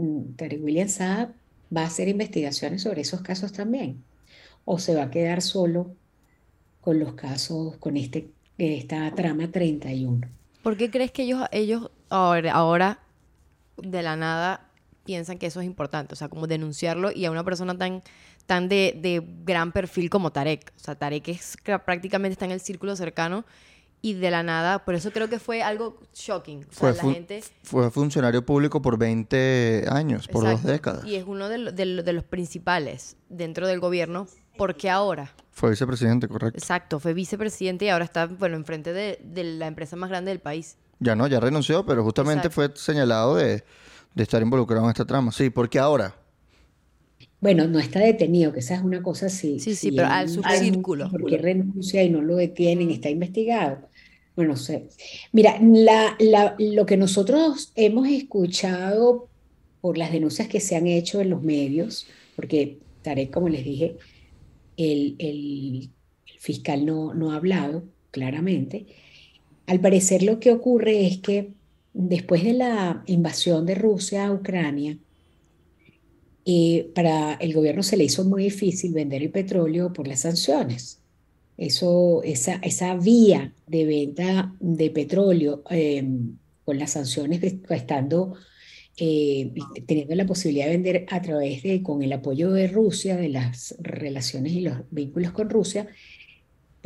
[0.60, 1.30] William Saab,
[1.74, 4.02] va a hacer investigaciones sobre esos casos también.
[4.64, 5.94] O se va a quedar solo
[6.80, 10.28] con los casos, con este, esta trama 31.
[10.62, 13.00] ¿Por qué crees que ellos, ellos ahora, ahora
[13.76, 14.70] de la nada
[15.04, 16.14] piensan que eso es importante?
[16.14, 18.02] O sea, como denunciarlo y a una persona tan
[18.46, 20.72] tan de, de, gran perfil como Tarek.
[20.74, 23.44] O sea, Tarek es, prácticamente está en el círculo cercano
[24.00, 26.64] y de la nada, por eso creo que fue algo shocking.
[26.64, 27.42] O fue, la gente...
[27.62, 31.04] fue funcionario público por 20 años, por dos décadas.
[31.04, 34.26] Y es uno de, de, los principales dentro del gobierno.
[34.56, 35.30] ¿Por qué ahora?
[35.50, 36.58] Fue vicepresidente, correcto.
[36.58, 40.40] Exacto, fue vicepresidente y ahora está, bueno, enfrente de, de la empresa más grande del
[40.40, 40.78] país.
[41.00, 43.64] Ya no, ya renunció, pero justamente fue señalado de,
[44.14, 45.32] de estar involucrado en esta trama.
[45.32, 46.14] Sí, ¿por qué ahora?
[47.40, 49.60] Bueno, no está detenido, que esa es una cosa así.
[49.60, 51.08] Sí, sí, pero al subcírculo.
[51.10, 53.88] Porque renuncia y no lo detienen, está investigado.
[54.34, 54.88] Bueno, sé.
[55.32, 59.28] Mira, la, la, lo que nosotros hemos escuchado
[59.80, 63.98] por las denuncias que se han hecho en los medios, porque Tarek, como les dije,
[64.76, 65.90] el, el,
[66.26, 68.86] el fiscal no, no ha hablado claramente.
[69.68, 71.52] Al parecer lo que ocurre es que
[71.92, 74.98] después de la invasión de Rusia a Ucrania,
[76.42, 81.02] y para el gobierno se le hizo muy difícil vender el petróleo por las sanciones.
[81.58, 88.36] Esa, vía de venta de petróleo em, con las sanciones estando
[88.96, 89.52] eh,
[89.86, 93.76] teniendo la posibilidad de vender a través de, con el apoyo de Rusia, de las
[93.80, 95.86] relaciones y los vínculos con Rusia,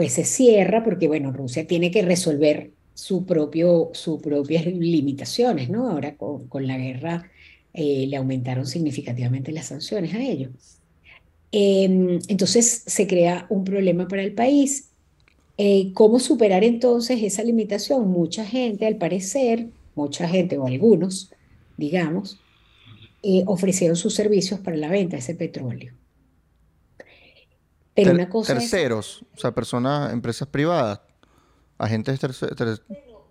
[0.03, 5.89] pues se cierra porque, bueno, Rusia tiene que resolver su propio, sus propias limitaciones, ¿no?
[5.89, 7.31] Ahora con, la guerra
[7.73, 10.51] eh, le aumentaron significativamente las sanciones a ellos.
[11.53, 14.91] Em, entonces se crea un problema para el país.
[15.57, 18.09] Eh, ¿Cómo superar entonces esa limitación?
[18.09, 21.31] Mucha gente, al parecer, mucha gente o algunos,
[21.77, 22.41] digamos,
[23.23, 25.93] eh, ofrecieron sus servicios para la venta de ese petróleo.
[27.95, 31.01] Pero una cosa terceros, o sea, personas, empresas privadas,
[31.79, 32.83] agentes terceros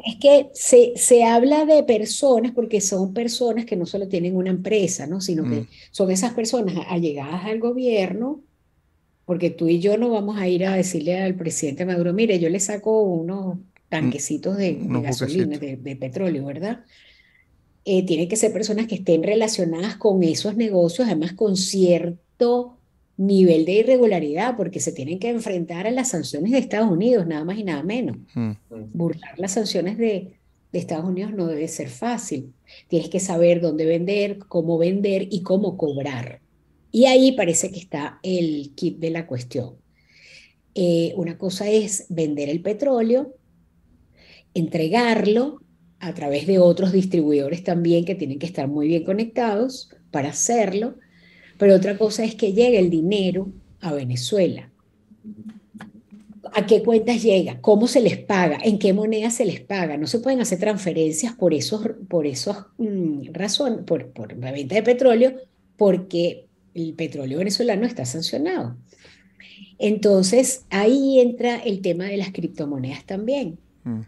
[0.05, 4.49] es que se, se, habla de personas porque son personas que no solo tienen una
[4.49, 5.22] empresa, ¿no?
[5.22, 5.68] sino que mm.
[5.91, 8.41] son esas personas allegadas al gobierno,
[9.26, 12.49] porque tú y yo no vamos a ir a decirle al presidente Maduro, mire, yo
[12.49, 13.59] le saco unos
[13.89, 16.86] tanquecitos de, gasolina, de, petróleo, ¿verdad?
[17.84, 22.78] Eh, tienen que ser personas que estén relacionadas con esos negocios, además con cierto
[23.28, 27.43] nivel de irregularidad, porque se tienen que enfrentar a las sanciones de Estados Unidos, nada
[27.43, 28.17] más y nada menos.
[28.34, 28.51] Hmm.
[28.93, 30.34] Burlar las sanciones de,
[30.72, 32.53] de, Estados Unidos no debe ser fácil.
[32.88, 36.41] Tienes que saber dónde vender, cómo vender y cómo cobrar.
[36.91, 39.76] Y ahí parece que está el kit de la cuestión.
[40.74, 43.36] Eh, una cosa es vender el petróleo,
[44.53, 45.61] entregarlo
[45.99, 50.95] a través de otros distribuidores también que tienen que estar muy bien conectados para hacerlo
[51.62, 53.47] pero otra cosa es que llegue el dinero
[53.82, 54.72] a Venezuela.
[56.53, 57.62] ¿A qué cuentas llega?
[57.62, 58.57] ¿Cómo se les paga?
[58.64, 59.95] ¿En qué moneda se les paga?
[59.95, 64.74] No se pueden hacer transferencias por esos, por esos mm, razones, por, por la venta
[64.74, 65.36] de petróleo,
[65.78, 68.76] porque el petróleo venezolano está sancionado.
[69.78, 73.59] Entonces, ahí entra el tema de las criptomonedas también.
[73.84, 73.99] Mm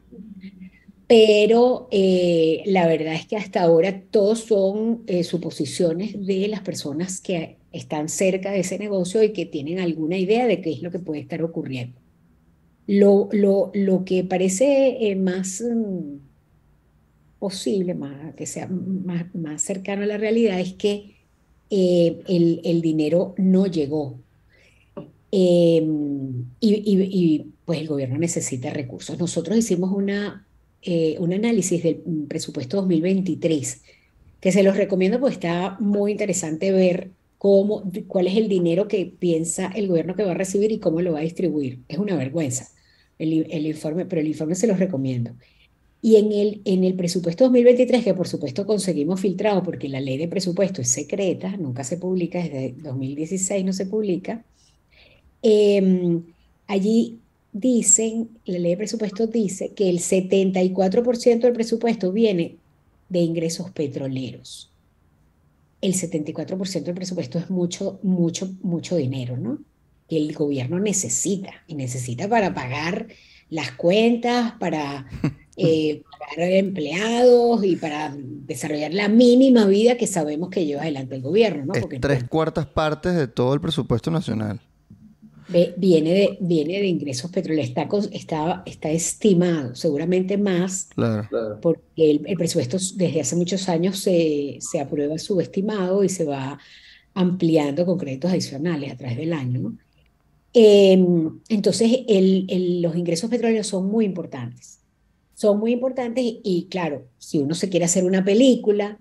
[1.08, 7.20] pero eh, la verdad es que hasta ahora todos son eh, suposiciones de las personas
[7.20, 10.92] que están cerca de ese negocio y que tienen alguna idea de qué es lo
[10.92, 12.00] que puede estar ocurriendo.
[12.88, 16.18] Lo, lo, lo que parece eh, más mm,
[17.40, 21.16] posible, más, que sea más, más, cercano a la realidad, es que
[21.70, 24.20] el, el, dinero no llegó.
[25.32, 29.18] Em, y, y pues el gobierno necesita recursos.
[29.18, 30.46] Nosotros hicimos una
[30.86, 33.82] eh, un análisis del presupuesto 2023,
[34.40, 39.06] que se los recomiendo porque está muy interesante ver cómo, cuál es el dinero que
[39.06, 41.80] piensa el gobierno que va a recibir y cómo lo va a distribuir.
[41.88, 42.70] Es una vergüenza
[43.20, 45.32] el, el informe, pero el informe se los recomiendo.
[46.02, 50.18] Y en el, en el presupuesto 2023, que por supuesto conseguimos filtrado porque la ley
[50.18, 54.44] de presupuesto es secreta, nunca se publica, desde 2016 no se publica,
[55.44, 56.24] Em,
[56.68, 57.20] allí
[57.54, 62.58] dicen, la ley de presupuesto dice que el 74% del presupuesto viene
[63.10, 64.72] de ingresos petroleros.
[65.82, 69.60] El 74% del presupuesto es mucho, mucho, mucho dinero, ¿no?
[70.10, 73.08] Que el gobierno necesita y necesita para pagar
[73.50, 75.06] las cuentas, para
[75.58, 81.22] eh, pagar empleados y para desarrollar la mínima vida que sabemos que lleva adelante el
[81.22, 81.74] gobierno, ¿no?
[81.76, 84.60] Es tres cuartas partes de todo el presupuesto nacional.
[85.78, 91.60] Viene de, viene de ingresos petroleros, está, está, está estimado, seguramente más, Claro.
[91.62, 91.82] porque
[92.12, 96.58] el, el presupuesto desde hace muchos años se, se aprueba subestimado y se va
[97.14, 99.78] ampliando con créditos adicionales a través del año, ¿no?
[100.56, 104.80] Em, entonces, el- el- los ingresos petroleros son muy importantes.
[105.34, 109.00] Son muy importantes y, y, claro, si uno se quiere hacer una película,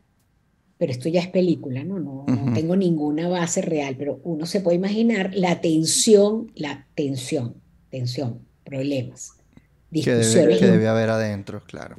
[0.83, 2.01] pero esto ya es película, ¿no?
[2.01, 7.55] No, no tengo ninguna base real, pero uno se puede imaginar la tensión, la tensión,
[7.89, 9.35] tensión, problemas,
[9.93, 11.95] Que debe, discusiones que debe haber adentro, claro.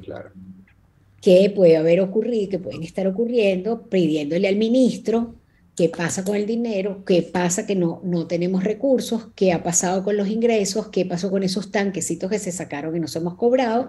[1.22, 5.36] que puede haber ocurrido, que pueden estar ocurriendo, pidiéndole al ministro
[5.74, 10.04] qué pasa con el dinero, qué pasa que no, no tenemos recursos, qué ha pasado
[10.04, 13.88] con los ingresos, qué pasó con esos tanquecitos que se sacaron y nos hemos cobrado,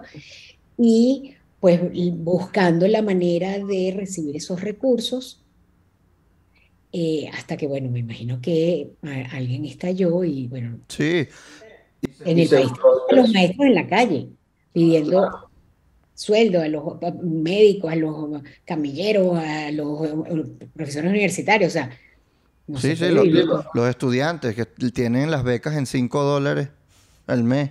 [0.78, 1.34] y
[1.66, 1.80] pues
[2.12, 5.44] buscando la manera de recibir esos recursos,
[6.92, 11.26] eh, hasta que, bueno, me imagino que a- alguien estalló y, bueno, Sí,
[12.24, 12.70] en el país
[13.10, 14.28] a los maestros en la calle
[14.72, 15.28] pidiendo
[16.14, 21.90] sueldo a los a- médicos, a los camilleros, a los eh, profesores universitarios, o sea,
[22.68, 26.22] no sí, sí, puede lo- vivir con- los estudiantes que tienen las becas en 5
[26.22, 26.68] dólares
[27.26, 27.70] al mes.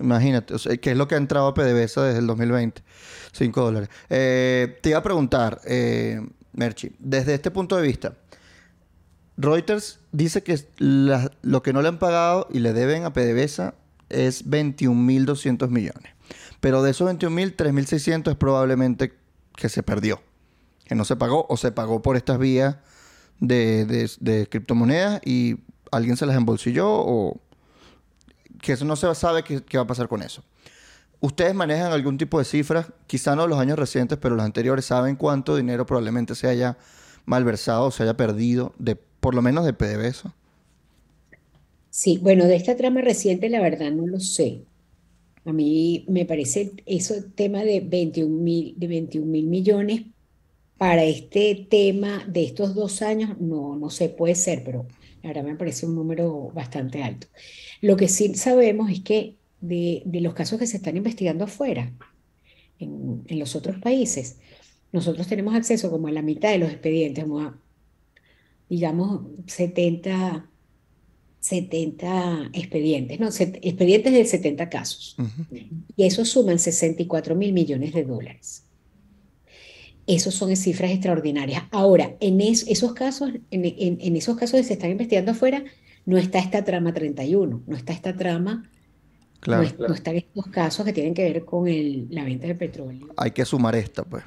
[0.00, 2.82] Imagínate, o sea, ¿qué es lo que ha entrado a PDVSA desde el 2020?
[3.32, 3.88] 5 dólares.
[4.10, 6.20] Eh, te iba a preguntar, eh,
[6.52, 8.14] Merchi, desde este punto de vista,
[9.36, 13.74] Reuters dice que lo que no le han pagado y le deben a PDVSA
[14.08, 16.12] es 21.200 millones.
[16.60, 19.14] Pero de esos 21.000, 3.600 es probablemente
[19.54, 20.20] que se perdió.
[20.84, 22.76] Que no se pagó o se pagó por estas vías
[23.38, 25.58] de, de- de criptomonedas y
[25.92, 27.40] alguien se las embolsilló o
[28.60, 30.42] que eso no se sabe qué, qué va a pasar con eso.
[31.20, 32.86] ¿Ustedes manejan algún tipo de cifras?
[33.06, 34.84] Quizá no los años recientes, pero los anteriores.
[34.84, 36.78] ¿Saben cuánto dinero probablemente se haya
[37.26, 40.34] malversado o se haya perdido, de, por lo menos de PDVSA?
[41.90, 44.62] Sí, bueno, de esta trama reciente la verdad no lo sé.
[45.44, 50.02] A mí me parece eso tema de 21 mil, de 21 mil millones
[50.76, 54.86] para este tema de estos dos años, no, no sé, puede ser, pero
[55.28, 57.26] la verdad me parece un número bastante alto.
[57.80, 61.92] Lo que sí sabemos es que de, de los casos que se están investigando afuera,
[62.78, 64.38] en, en los otros países,
[64.92, 67.58] nosotros tenemos acceso como a la mitad de los expedientes, como a,
[68.68, 70.48] digamos, 70,
[71.40, 75.16] 70 expedientes, no, expedientes de 70 casos.
[75.18, 75.56] Ujú.
[75.96, 78.64] Y eso suman 64 mil millones de dólares.
[80.08, 81.62] Esos son cifras extraordinarias.
[81.70, 85.62] Ahora, en es- esos casos, en, en- en esos casos que se están investigando afuera,
[86.06, 89.68] no está esta trama 31, no está esta trama, no, Claro.
[89.86, 93.08] no están estos casos que tienen que ver con el- la venta de petróleo.
[93.16, 94.24] Hay que sumar esta, pues.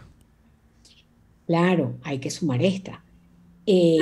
[1.47, 3.03] Claro, hay que sumar esta.
[3.65, 3.97] Eh,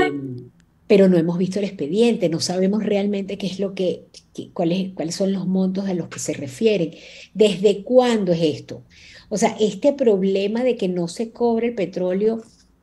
[0.88, 4.06] pero no hemos visto el expediente, no sabemos realmente qué es lo que,
[4.54, 6.92] cuáles, cuáles son los montos a los que se refieren,
[7.34, 8.84] desde cuándo es esto.
[9.30, 12.42] O sea, este problema de que no se cobre el petróleo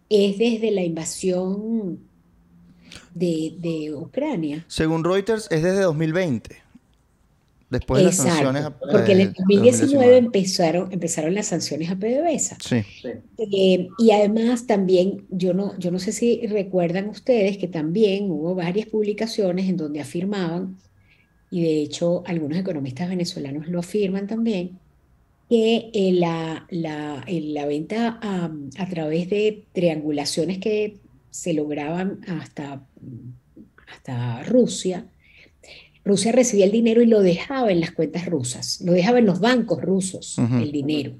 [0.08, 1.98] es desde la invasión
[3.14, 4.64] de, de Ucrania.
[4.68, 6.56] Según Reuters, es desde 2020.
[7.68, 11.90] Después de las sanciones a- porque en eh, el de 2019 empezaron, empezaron las sanciones
[11.90, 12.58] a PDVSA.
[12.60, 12.76] Sí.
[13.38, 18.54] Eh, y además también, yo no, yo no sé si recuerdan ustedes que también hubo
[18.54, 20.76] varias publicaciones en donde afirmaban,
[21.50, 24.78] y de hecho algunos economistas venezolanos lo afirman también,
[25.48, 30.98] que eh, la, la, eh, la venta a, a través de triangulaciones que
[31.30, 32.86] se lograban hasta,
[33.88, 35.06] hasta Rusia,
[36.06, 39.40] Rusia recibía el dinero y lo dejaba en las cuentas rusas, lo dejaba en los
[39.40, 41.14] bancos rusos, el dinero.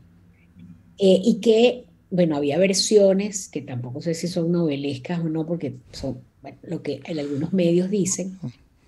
[0.96, 5.74] Eh, y que, bueno, había versiones que tampoco sé si son novelescas o no, porque
[5.90, 8.38] son bueno, lo que en algunos medios dicen,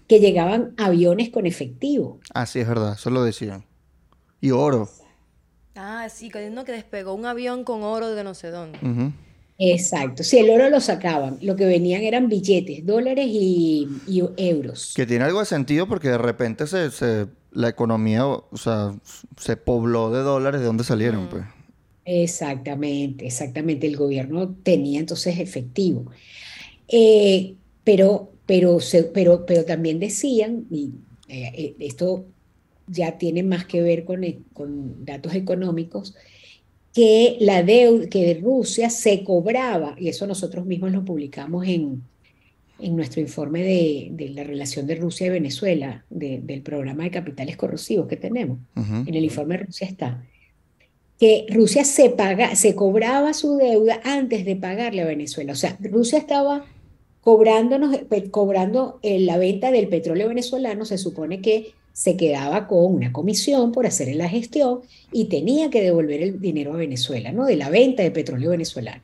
[0.07, 2.21] que llegaban aviones con efectivo.
[2.33, 2.95] Ah, sí, es verdad.
[2.95, 3.65] Eso lo decían.
[4.41, 4.89] Y oro.
[5.81, 8.79] Ah, sí, que uno que despegó un avión con oro de no sé dónde.
[9.61, 14.93] Exacto, si el oro lo sacaban, lo que venían eran billetes, dólares y, y euros.
[14.95, 18.93] Que tiene algo de sentido porque de repente se, se- la economía, o sea,
[19.37, 20.61] se pobló de dólares.
[20.61, 21.45] ¿De dónde salieron, pues?
[22.05, 23.87] Exactamente, exactamente.
[23.87, 26.11] El gobierno tenía entonces efectivo.
[26.89, 27.55] Eh,
[27.85, 28.79] pero pero,
[29.13, 30.91] pero, pero también decían, y
[31.29, 32.25] eh, esto
[32.89, 34.23] ya tiene más que ver con,
[34.53, 36.15] con datos económicos,
[36.93, 42.03] que la deuda, que de Rusia se cobraba, y eso nosotros mismos lo publicamos en,
[42.79, 47.57] en nuestro informe de, de, la relación de Rusia y Venezuela, del programa de capitales
[47.57, 48.59] corrosivos que tenemos.
[48.75, 50.25] En el informe de Rusia está
[51.19, 55.53] que Rusia se, paga, se cobraba su deuda antes de pagarle a Venezuela.
[55.53, 56.65] O sea, Rusia estaba
[57.21, 57.99] cobrándonos,
[58.31, 63.85] cobrando la venta del petróleo venezolano, se supone que se quedaba con una comisión por
[63.85, 67.45] hacer la gestión y tenía que devolver el dinero a Venezuela, ¿no?
[67.45, 69.03] De la venta de petróleo venezolano.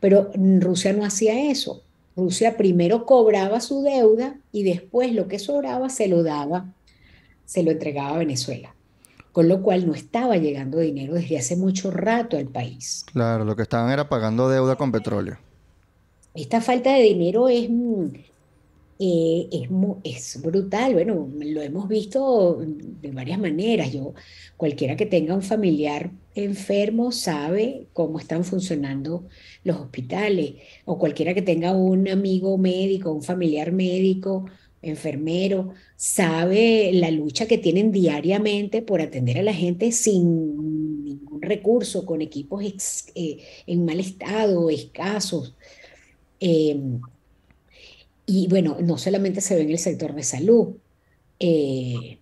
[0.00, 1.84] Pero Rusia no hacía eso.
[2.16, 6.74] Rusia primero cobraba su deuda y después lo que sobraba se lo daba,
[7.44, 8.74] se lo entregaba a Venezuela.
[9.30, 13.06] Con lo cual no estaba llegando dinero desde hace mucho rato al país.
[13.12, 15.38] Claro, lo que estaban era pagando deuda con petróleo.
[16.34, 18.06] Esta falta de dinero es, mm,
[19.06, 20.94] eh, es, es, brutal.
[20.94, 23.92] Bueno, lo hemos visto de varias maneras.
[23.92, 24.14] Yo,
[24.56, 29.26] cualquiera que tenga un familiar enfermo sabe cómo están funcionando
[29.62, 30.54] los hospitales,
[30.86, 34.46] o cualquiera que tenga un amigo médico, un familiar médico,
[34.80, 42.06] enfermero, sabe la lucha que tienen diariamente por atender a la gente sin ningún recurso,
[42.06, 42.64] con equipos
[43.14, 45.54] eh, en mal estado, escasos.
[46.40, 47.00] Em,
[48.26, 50.76] y bueno, no solamente se ve en el sector de salud,
[51.38, 52.18] eh,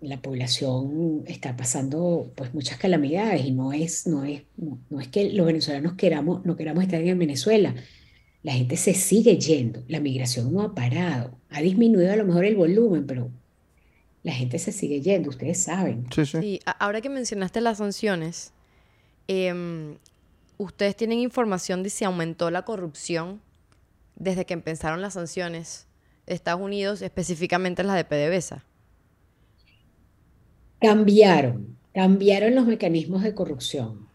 [0.00, 5.30] la población está pasando pues muchas calamidades y no es, no es, no, es que
[5.32, 7.74] los venezolanos queramos, no queramos estar en Venezuela.
[8.42, 12.44] La gente se sigue yendo, la migración no ha parado, ha disminuido a lo mejor
[12.44, 13.30] el volumen, pero
[14.22, 16.06] la gente se sigue yendo, ustedes saben.
[16.14, 16.60] Sí, sí.
[16.78, 18.52] ahora que mencionaste las sanciones,
[19.28, 19.96] em,
[20.56, 23.40] ¿ustedes tienen información de si aumentó la corrupción
[24.20, 25.88] desde que empezaron las sanciones
[26.26, 28.64] de Estados Unidos, específicamente las de PDVSA?
[30.78, 34.08] Cambiaron, cambiaron los mecanismos de corrupción.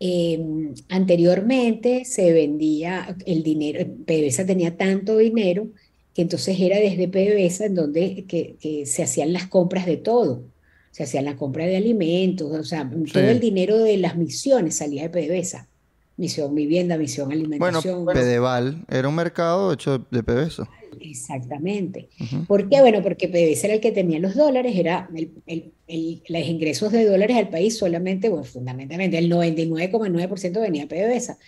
[0.00, 5.68] Em, anteriormente se vendía el dinero, PDVSA tenía tanto dinero
[6.12, 10.42] que entonces era desde PDVSA en donde que, se hacían las compras de todo.
[10.90, 15.08] Se hacían la compra de alimentos, o sea, todo el dinero de las misiones salía
[15.08, 15.68] de PDVSA
[16.16, 18.04] misión vivienda, misión alimentación.
[18.04, 20.68] Bueno, Pedeval era un mercado hecho de PDVSA.
[21.00, 22.08] Exactamente.
[22.46, 22.80] ¿Por qué?
[22.80, 25.08] Bueno, porque PDVSA era el que tenía los dólares, era
[25.46, 31.38] el, los ingresos de dólares al país solamente, bueno, fundamentalmente, el 99,9% venía PDVSA.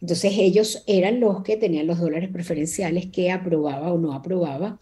[0.00, 4.78] Entonces ellos eran los que tenían los dólares preferenciales que aprobaba o no aprobaba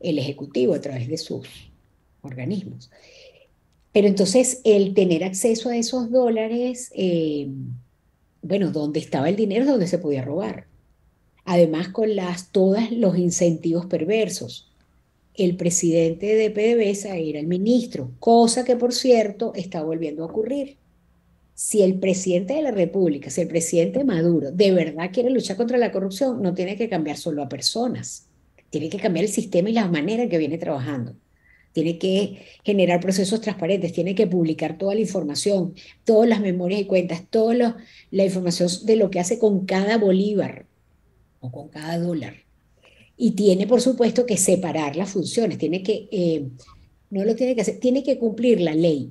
[0.00, 1.46] el Ejecutivo a través de sus
[2.22, 2.90] organismos.
[3.92, 6.92] Pero entonces el tener acceso a esos dólares...
[6.94, 7.48] Eh,
[8.44, 10.66] bueno, donde estaba el dinero es donde se podía robar.
[11.44, 14.70] Además, con las, todos los incentivos perversos.
[15.34, 20.76] El presidente de PDVSA era el ministro, cosa que, por cierto, está volviendo a ocurrir.
[21.54, 25.78] Si el presidente de la República, si el presidente Maduro de verdad quiere luchar contra
[25.78, 28.28] la corrupción, no tiene que cambiar solo a personas,
[28.70, 31.14] tiene que cambiar el sistema y la manera en que viene trabajando
[31.74, 36.84] tiene que generar procesos transparentes, tiene que publicar toda la información, todas las memorias y
[36.84, 37.76] cuentas, toda
[38.10, 40.66] la información de lo que hace con cada bolívar
[41.40, 42.34] o con cada dólar.
[43.16, 46.46] Y tiene, por supuesto, que separar las funciones, tiene que, eh,
[47.10, 49.10] no lo tiene que hacer, tiene que cumplir la ley.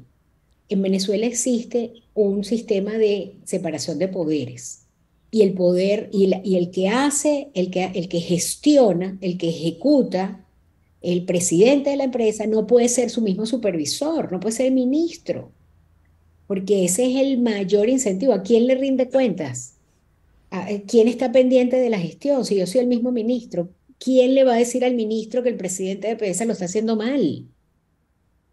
[0.70, 4.86] En Venezuela existe un sistema de separación de poderes
[5.32, 9.50] y el poder y, y el que hace, el que, el que gestiona, el que
[9.50, 10.43] ejecuta,
[11.04, 15.52] el presidente de la empresa no puede ser su mismo supervisor, no puede ser ministro,
[16.48, 18.34] porque ese es el mayor incentivo.
[18.34, 19.76] ¿A quién le rinde cuentas?
[20.50, 22.46] ¿A eh, ¿Quién está pendiente de la gestión?
[22.46, 25.58] Si yo soy el mismo ministro, ¿quién le va a decir al ministro que el
[25.58, 27.48] presidente de PDVSA lo está haciendo mal?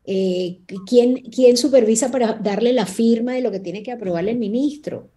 [0.04, 4.38] Eh, ¿quién, ¿Quién supervisa para darle la firma de lo que tiene que aprobarle el
[4.38, 5.08] ministro?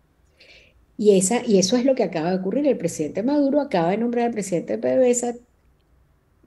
[0.98, 2.68] Y, esa, y eso es lo que acaba de ocurrir.
[2.68, 5.36] El presidente Maduro acaba de nombrar al presidente de PDVSA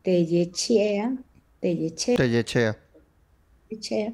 [0.06, 1.16] Tellechea,
[1.58, 2.16] Tellechea.
[3.68, 4.12] Tellechea.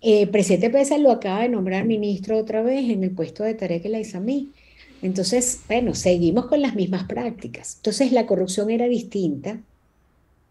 [0.00, 3.84] Eh, presidente Pesa lo acaba de nombrar ministro otra vez en el puesto de Tarek
[3.84, 4.52] El Aizami.
[5.02, 7.74] Entonces, bueno, seguimos con las mismas prácticas.
[7.76, 9.60] Entonces, la corrupción era distinta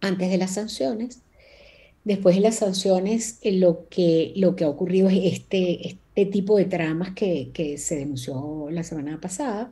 [0.02, 1.22] antes de las sanciones.
[2.04, 6.58] Después de las sanciones, eh, lo que, lo que ha ocurrido es este, este tipo
[6.58, 9.72] de tramas que, que se denunció la semana pasada,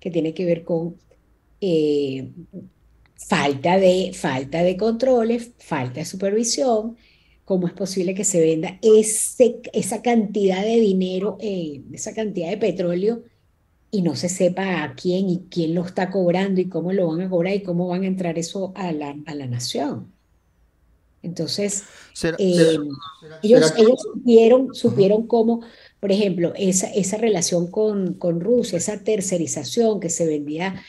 [0.00, 0.96] que tiene que ver con
[1.60, 2.28] eh,
[3.16, 6.96] falta de, falta de controles, falta de supervisión,
[7.44, 12.56] cómo es posible que se venda ese, esa cantidad de dinero, eh, esa cantidad de
[12.58, 13.22] petróleo
[13.90, 17.20] y no se sepa a quién y quién lo está cobrando y cómo lo van
[17.22, 20.12] a cobrar y cómo van a entrar eso a la, a la nación.
[21.22, 25.60] Entonces, ¿Será- eh, será- ellos, será que- ellos supieron, supieron cómo,
[25.98, 30.82] por ejemplo, esa, esa relación con, con Rusia, esa tercerización que se vendía,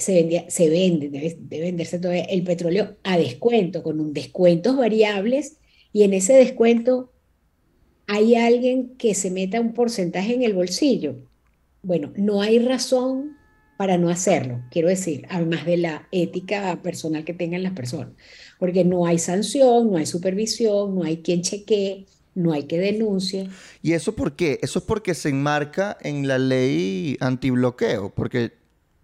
[0.00, 5.58] se vendía, se vende, debe, venderse todavía el petróleo a descuento, con un descuentos variables,
[5.92, 7.12] y en ese descuento
[8.06, 11.16] hay alguien que se meta un porcentaje en el bolsillo.
[11.82, 13.36] Bueno, no hay razón
[13.76, 18.12] para no hacerlo, quiero decir, además de la ética personal que tengan las personas,
[18.58, 23.48] porque no hay sanción, no hay supervisión, no hay quien chequee, no hay que denuncie.
[23.82, 24.58] ¿Y eso por qué?
[24.62, 28.59] Eso es porque se enmarca en la ley antibloqueo, porque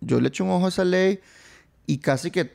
[0.07, 1.21] yo le echo un ojo a esa ley
[1.87, 2.51] y casi que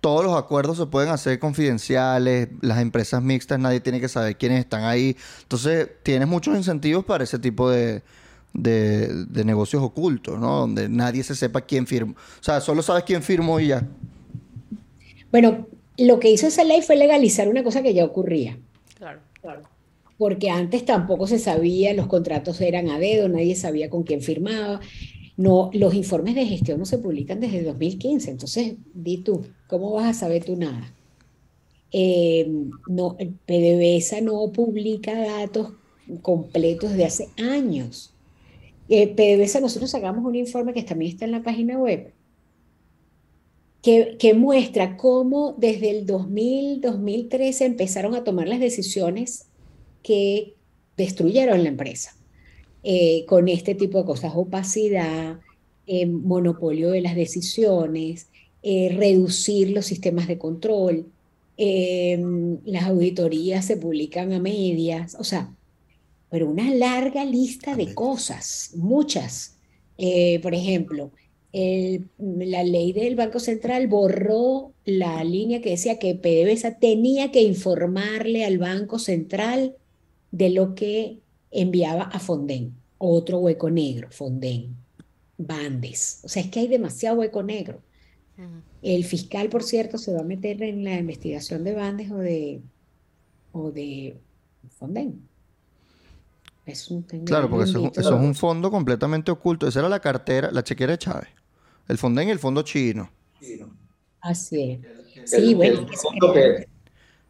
[0.00, 4.60] todos los acuerdos se pueden hacer confidenciales, las empresas mixtas, nadie tiene que saber quiénes
[4.60, 5.16] están ahí.
[5.42, 8.02] Entonces, tienes muchos incentivos para ese tipo de,
[8.52, 10.60] de, de negocios ocultos, ¿no?
[10.60, 12.14] Donde nadie se sepa quién firmó.
[12.14, 13.88] O sea, solo sabes quién firmó y ya.
[15.30, 15.68] Bueno,
[15.98, 18.58] lo que hizo esa ley fue legalizar una cosa que ya ocurría,
[18.98, 19.22] Claro.
[20.16, 24.80] porque antes tampoco se sabía, los contratos eran a dedo, nadie sabía con quién firmaba.
[25.36, 30.06] No, los informes de gestión no se publican desde 2015, entonces di tú, ¿cómo vas
[30.06, 30.94] a saber tú nada?
[31.90, 32.48] Eh,
[32.86, 33.16] no,
[33.46, 35.72] PDVSA no publica datos
[36.22, 38.14] completos de hace años.
[38.88, 42.12] Eh, PDVSA, nosotros sacamos un informe que también está en la página web,
[43.82, 49.46] que, que muestra cómo desde el 2000, 2013 empezaron a tomar las decisiones
[50.02, 50.54] que
[50.96, 52.16] destruyeron la empresa
[52.84, 55.40] eh, con este tipo de cosas, opacidad,
[55.86, 58.28] eh, monopolio de las decisiones,
[58.62, 61.06] eh, reducir los sistemas de control,
[61.56, 65.54] las auditorías se publican a medias, o sea,
[66.30, 69.56] pero una larga lista de cosas, muchas.
[70.42, 71.12] Por ejemplo,
[71.52, 77.42] el- la ley del Banco Central borró la línea que decía que PDVSA tenía que
[77.42, 79.76] informarle al Banco Central
[80.32, 81.18] de lo que
[81.54, 82.74] enviaba a Fonden.
[82.98, 84.76] Otro hueco negro, Fonden,
[85.38, 86.20] Bandes.
[86.24, 87.80] O sea, es que hay demasiado hueco negro.
[88.82, 92.60] El fiscal, por cierto, se va a meter en la investigación de Bandes o de,
[93.52, 94.16] o de
[94.78, 95.20] Fonden.
[96.66, 98.00] Es un Claro, porque eso, es un- bendito.
[98.00, 99.68] eso es un fondo completamente oculto.
[99.68, 101.28] Esa era la cartera, la chequera de Chávez.
[101.88, 103.10] El Fonden y el fondo chino.
[104.20, 104.80] Así es.
[104.82, 106.66] El- Sí, bueno, el fondo que-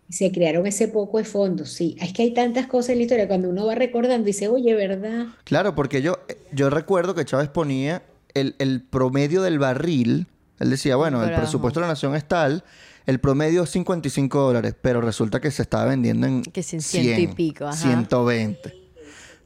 [0.09, 1.96] se crearon ese poco de fondos, sí.
[2.00, 5.26] Es que hay tantas cosas en la historia, cuando uno va recordando, dice, oye, ¿verdad?
[5.44, 6.18] Claro, porque yo,
[6.52, 8.02] yo recuerdo que Chávez ponía
[8.34, 10.26] el, el promedio del barril.
[10.61, 12.64] Él decía, bueno, el presupuesto de la nación es tal,
[13.07, 16.82] el promedio es 55 dólares, pero resulta que se estaba vendiendo en Que sí, en
[16.82, 17.76] ciento y pico, ajá.
[17.76, 18.84] 120.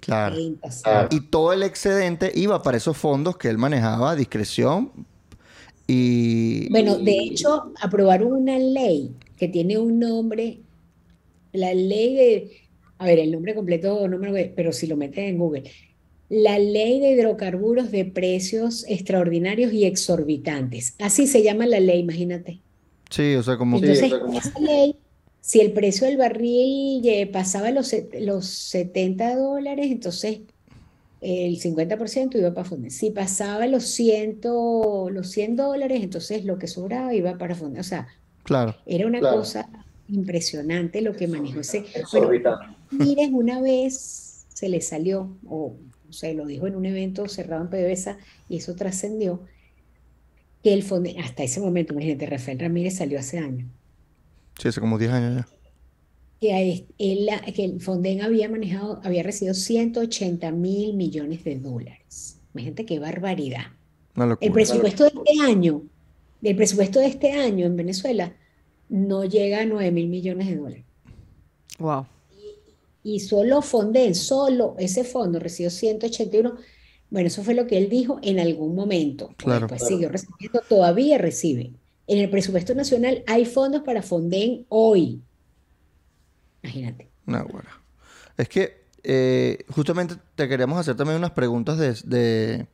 [0.00, 0.34] Claro.
[0.34, 0.82] 30, sí.
[0.82, 1.08] Claro.
[1.10, 4.92] Y todo el excedente iba para esos fondos que él manejaba a discreción.
[5.86, 10.60] Y Bueno, de hecho, aprobaron una ley que tiene un nombre,
[11.52, 12.50] la ley de,
[12.98, 15.70] a ver, el nombre completo no me lo pero si lo meten en Google,
[16.28, 20.94] la ley de hidrocarburos de precios extraordinarios y exorbitantes.
[20.98, 22.60] Así se llama la ley, imagínate.
[23.10, 24.96] sí, o sea, como Sí, Entonces, o sea, como- esa ley,
[25.40, 30.40] si el precio del barril pasaba los, los 70 dólares, entonces
[31.20, 32.90] el 50% iba para Fonden.
[32.90, 37.80] Si pasaba los 100, los 100 dólares, entonces lo que sobraba iba para Fonden.
[37.80, 38.08] O sea,
[38.48, 38.74] claro.
[38.86, 39.36] era una Claro.
[39.38, 39.68] cosa
[40.08, 41.84] impresionante lo que manejó ese.
[42.12, 42.58] Bueno.
[42.90, 45.76] Miren, una vez se le salió, o
[46.10, 48.16] se lo dijo en un evento cerrado en PDVSA,
[48.48, 49.42] y eso trascendió,
[50.62, 53.68] que el Fonden, hasta ese momento, imagínate, Rafael Ramírez salió hace años.
[54.58, 55.48] Sí, hace como 10 años ya.
[56.40, 62.38] que, él- el Fonden había manejado, había recibido 180 mil millones de dólares.
[62.54, 63.66] Imagínate qué barbaridad.
[64.16, 65.82] Una El presupuesto de este año,
[66.42, 68.32] el presupuesto de este año en Venezuela
[68.88, 70.84] no llega a 9 mil millones de dólares.
[71.78, 72.06] Wow.
[73.04, 76.56] Y solo Fonden, solo ese fondo recibió 181.
[77.10, 79.30] Bueno, eso fue lo que él dijo en algún momento.
[79.36, 79.66] Claro.
[79.66, 81.72] Después siguió recibiendo, todavía recibe.
[82.06, 85.22] En el presupuesto nacional hay fondos para Fonden hoy.
[86.62, 87.08] Imagínate.
[87.26, 87.68] Bueno.
[88.36, 92.66] Es que eh, justamente te queríamos hacer también unas preguntas de, de-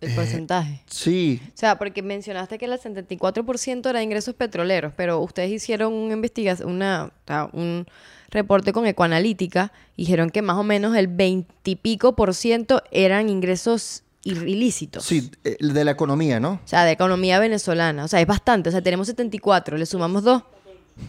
[0.00, 0.82] El porcentaje.
[0.86, 5.92] Sí, O sea, porque mencionaste que el 74% era de ingresos petroleros, pero ustedes hicieron
[5.92, 7.86] una investigación, una, o sea, un
[8.30, 12.82] reporte con Ecoanalítica y dijeron que más o menos el 20 y pico por ciento
[12.90, 15.04] eran ingresos ir- ilícitos.
[15.04, 16.60] sí, eh, de la economía, ¿no?
[16.64, 18.04] O sea, de economía venezolana.
[18.04, 18.68] O sea, es bastante.
[18.68, 20.42] O sea, tenemos 74, le sumamos dos.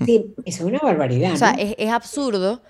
[0.05, 2.61] Sí, eso es una barbaridad, O sea, es absurdo.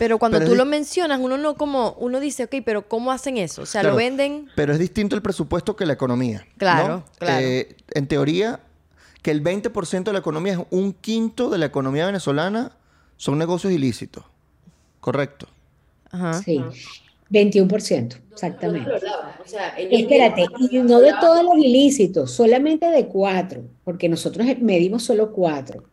[0.00, 3.36] Pero cuando Pero tú lo mencionas, uno no como, uno dice, ok, pero ¿cómo hacen
[3.36, 3.60] eso?
[3.60, 4.48] O sea, Claro, lo venden.
[4.54, 6.46] Pero es distinto el presupuesto que la economía.
[6.56, 7.04] Claro, ¿no?
[7.18, 7.44] claro.
[7.44, 8.60] Eh, en teoría,
[9.20, 12.72] que el 20% de la economía es un quinto de la economía venezolana
[13.18, 14.24] son negocios ilícitos.
[15.00, 15.48] Correcto.
[16.10, 16.32] Ajá.
[16.32, 16.64] Sí,
[17.30, 18.90] 21%, exactamente.
[18.90, 25.02] O sea, Espérate, y no de todos los ilícitos, solamente de cuatro, porque nosotros medimos
[25.02, 25.84] solo cuatro.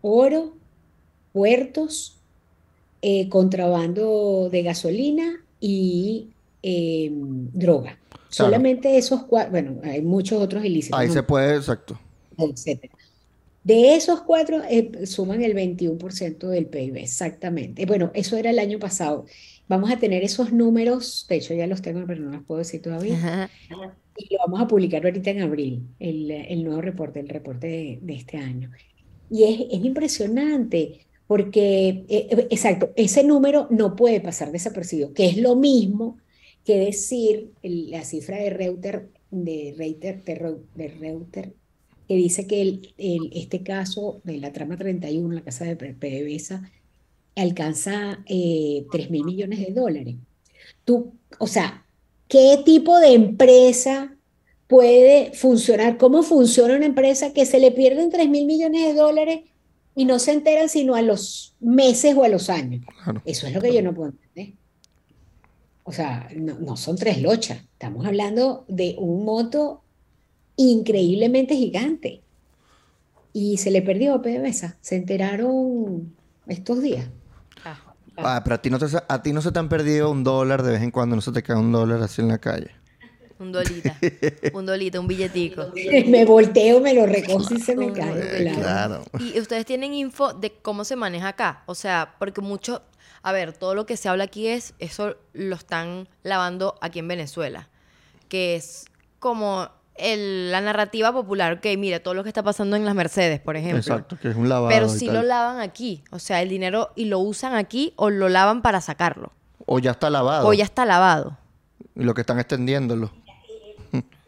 [0.00, 0.56] Oro,
[1.32, 2.18] puertos,
[3.04, 6.30] eh, contrabando de gasolina y
[6.62, 7.98] eh, droga.
[8.28, 11.14] Solamente esos cuatro, bueno, hay muchos otros ilícitos, Ahí ¿no?
[11.14, 11.98] se puede, exacto.
[12.38, 12.94] etcétera.
[13.64, 17.86] De esos cuatro eh, suman el 21% del PIB, exactamente.
[17.86, 19.26] Bueno, eso era el año pasado.
[19.68, 22.82] Vamos a tener esos números, de hecho ya los tengo, pero no los puedo decir
[22.82, 23.16] todavía.
[23.16, 23.50] Ajá.
[24.16, 27.98] Y lo vamos a publicar ahorita en abril, el, el nuevo reporte, el reporte de,
[28.00, 28.70] de este año.
[29.30, 35.26] Y es, es impresionante, porque, eh, eh, exacto, ese número no puede pasar desapercibido, que
[35.26, 36.18] es lo mismo
[36.64, 41.54] que decir la cifra de Reuter, de de Reu- de Reuter,
[42.08, 42.94] que dice que el,
[43.34, 46.70] este caso de la trama 31, la casa de PDVSA,
[47.36, 50.16] alcanza eh, 3 mil millones de dólares.
[50.84, 51.86] Tú, o sea,
[52.28, 54.16] ¿qué tipo de empresa
[54.66, 55.98] puede funcionar?
[55.98, 59.40] ¿Cómo funciona una empresa que se le pierden 3 mil millones de dólares
[59.94, 62.84] y no se enteran sino a los meses o a los años?
[63.02, 63.22] Claro.
[63.24, 64.54] Eso es lo que yo no puedo entender.
[65.84, 67.58] O sea, no, no son tres lochas.
[67.72, 69.82] Estamos hablando de un monto
[70.56, 72.22] increíblemente gigante.
[73.32, 74.76] Y se le perdió a PDVSA.
[74.80, 76.14] Se enteraron
[76.46, 77.06] estos días.
[77.64, 77.78] Ah.
[78.16, 80.62] Ah, pero a ti, no te, a ti no se te han perdido un dólar
[80.62, 82.70] de vez en cuando, no se te cae un dólar así en la calle.
[83.42, 83.96] Un dolita.
[84.54, 85.66] un dolita, un billetico.
[86.06, 88.42] Me volteo, me lo recojo y se me cae.
[88.42, 88.60] Claro.
[88.60, 89.04] claro.
[89.20, 91.62] Y ustedes tienen info de cómo se maneja acá.
[91.66, 92.82] O sea, porque mucho,
[93.22, 97.08] a ver, todo lo que se habla aquí es, eso lo están lavando aquí en
[97.08, 97.68] Venezuela.
[98.28, 98.84] Que es
[99.18, 101.54] como el- la narrativa popular.
[101.54, 103.78] Ok, mira, todo lo que está pasando en las Mercedes, por ejemplo.
[103.80, 104.68] Exacto, que es un lavado.
[104.68, 105.16] Pero sí tal.
[105.16, 106.04] lo lavan aquí.
[106.12, 109.32] O sea, el dinero y lo usan aquí o lo lavan para sacarlo.
[109.66, 110.46] O ya está lavado.
[110.46, 111.38] O ya está lavado.
[111.94, 113.12] Y lo que están extendiéndolo.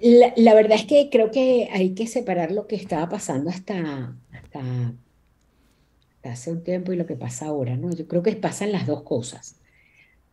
[0.05, 4.61] La, verdad es que creo que hay que separar lo que estaba pasando hasta, hasta,
[6.16, 7.90] hasta hace un tiempo y lo que pasa ahora, ¿no?
[7.90, 9.57] Yo creo que pasan las dos cosas.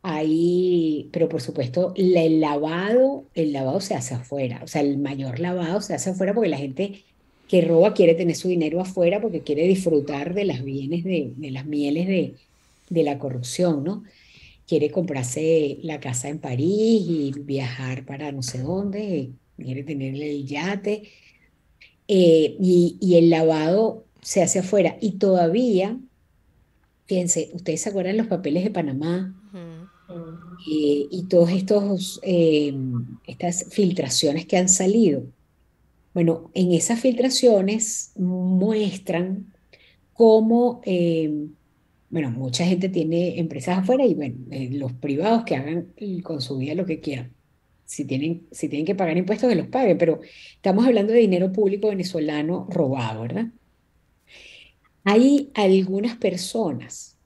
[0.02, 4.60] Ahí, pero por supuesto, el lavado, el lavado se hace afuera.
[4.62, 7.04] O sea, el mayor lavado se hace afuera porque la gente
[7.48, 11.52] que roba quiere tener su dinero afuera porque quiere disfrutar de las bienes de, de
[11.52, 12.36] las mieles de,
[12.90, 14.04] de la corrupción, ¿no?
[14.68, 19.32] quiere comprarse la casa en París y viajar para no sé dónde,
[19.64, 21.04] quiere tener el yate,
[22.08, 24.98] eh, y, y el lavado se hace afuera.
[25.02, 25.98] Y todavía,
[27.06, 29.36] fíjense, ustedes se acuerdan los papeles de Panamá
[30.70, 32.74] eh, y todos estos eh,
[33.26, 35.24] estas filtraciones que han salido.
[36.14, 39.54] Bueno, en esas filtraciones muestran
[40.14, 41.48] cómo, eh,
[42.10, 45.88] bueno, mucha gente tiene empresas afuera y bueno, eh, los privados que hagan
[46.22, 47.32] con su vida lo que quieran.
[47.92, 50.22] Si tienen, si tienen que pagar impuestos, que los paguen, pero
[50.56, 53.48] estamos hablando de dinero público venezolano robado, ¿verdad?
[55.04, 57.18] Hay algunas personas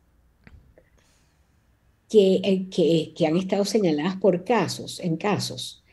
[2.10, 5.84] que, eh, que, que han estado señaladas por casos, en casos,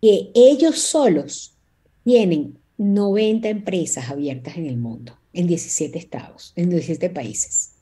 [0.00, 1.54] que ellos solos
[2.02, 7.74] tienen 90 empresas abiertas en el mundo, en 17 estados, en 17 países.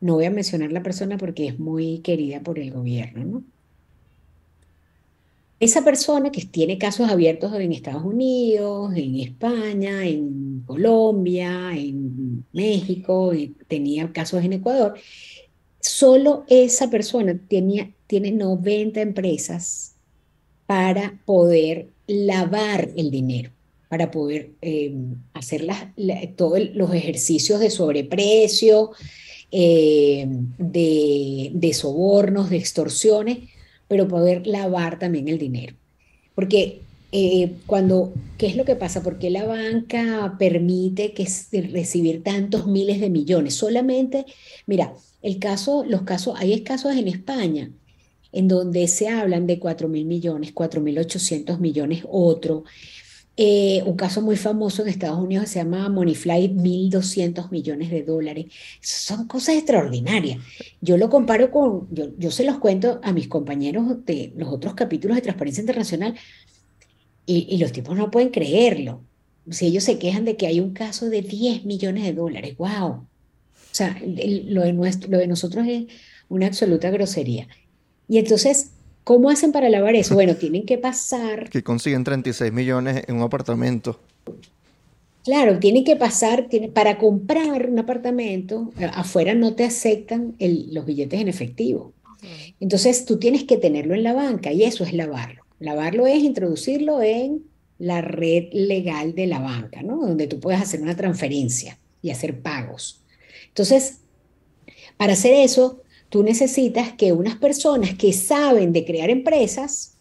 [0.00, 3.57] No voy a mencionar la persona porque es muy querida por el gobierno, ¿no?
[5.60, 13.32] Esa persona que tiene casos abiertos en Estados Unidos, en España, en Colombia, en México,
[13.66, 14.94] tenía casos en Ecuador,
[15.80, 19.96] solo esa persona tenía, tiene 90 empresas
[20.66, 23.50] para poder lavar el dinero,
[23.88, 24.94] para poder eh,
[25.34, 25.66] hacer
[26.36, 28.92] todos los ejercicios de sobreprecio,
[29.50, 30.24] eh,
[30.58, 33.38] de sobornos, de extorsiones,
[33.88, 35.74] pero poder lavar también el dinero.
[36.34, 39.02] Porque eh, cuando, ¿qué es lo que pasa?
[39.02, 41.26] ¿Por qué la banca permite que
[41.72, 43.54] recibir tantos miles de millones?
[43.54, 44.26] Solamente,
[44.66, 47.70] mira, el caso, los casos, hay casos en España
[48.32, 52.64] en donde se hablan de 4 mil millones, 4 mil 800 millones, otro.
[53.40, 58.46] Eh, un caso muy famoso en Estados Unidos se llama Moneyfly, 1.200 millones de dólares.
[58.80, 60.40] Son cosas extraordinarias.
[60.80, 64.74] Yo lo comparo con, yo, yo se los cuento a mis compañeros de los otros
[64.74, 66.16] capítulos de Transparencia Internacional
[67.26, 69.04] y, y los tipos no pueden creerlo.
[69.48, 72.88] Si ellos se quejan de que hay un caso de 10 millones de dólares, wow.
[72.90, 73.06] O
[73.70, 75.84] sea, lo de, nuestro, lo de nosotros es
[76.28, 77.46] una absoluta grosería.
[78.08, 78.72] Y entonces,
[79.08, 80.14] ¿cómo hacen para lavar eso?
[80.14, 81.48] Bueno, tienen que pasar.
[81.48, 83.98] Que consiguen 36 millones en un apartamento.
[85.24, 91.28] Claro, tienen que pasar, para comprar un apartamento, afuera no te aceptan los billetes en
[91.28, 91.94] efectivo.
[92.60, 95.42] Entonces tú tienes que tenerlo en la banca y eso es lavarlo.
[95.58, 97.44] Lavarlo es introducirlo en
[97.78, 99.96] la red legal de la banca, ¿no?
[99.96, 103.00] Donde tú puedes hacer una transferencia y hacer pagos.
[103.46, 104.00] Entonces,
[104.98, 109.94] para hacer eso, tú necesitas que unas personas que saben de crear empresas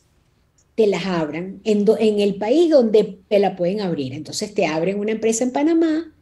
[0.76, 4.14] te las abran en, el país donde te la pueden abrir.
[4.14, 6.14] Entonces te abren una empresa en Panamá,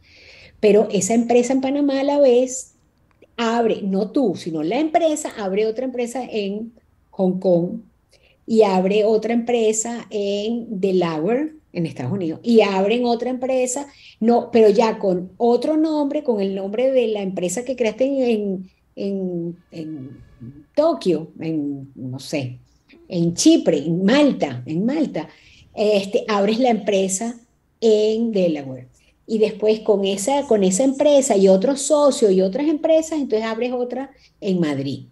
[0.60, 2.72] pero esa empresa en Panamá a la vez
[3.36, 6.72] abre, no tú, sino la empresa, abre otra empresa en
[7.10, 7.80] Hong Kong
[8.46, 13.86] y abre otra empresa en Delaware, en Estados Unidos, y abren otra empresa,
[14.20, 18.70] no, pero ya con otro nombre, con el nombre de la empresa que creaste en,
[18.96, 19.56] en
[20.74, 22.58] Tokio, en, no sé,
[23.08, 25.28] en Chipre, en Malta, en Malta,
[25.74, 27.38] este, abres la empresa
[27.80, 28.88] en Delaware.
[29.26, 33.72] Y después con esa, con esa empresa y otros socios y otras empresas, entonces abres
[33.72, 35.06] otra en Madrid.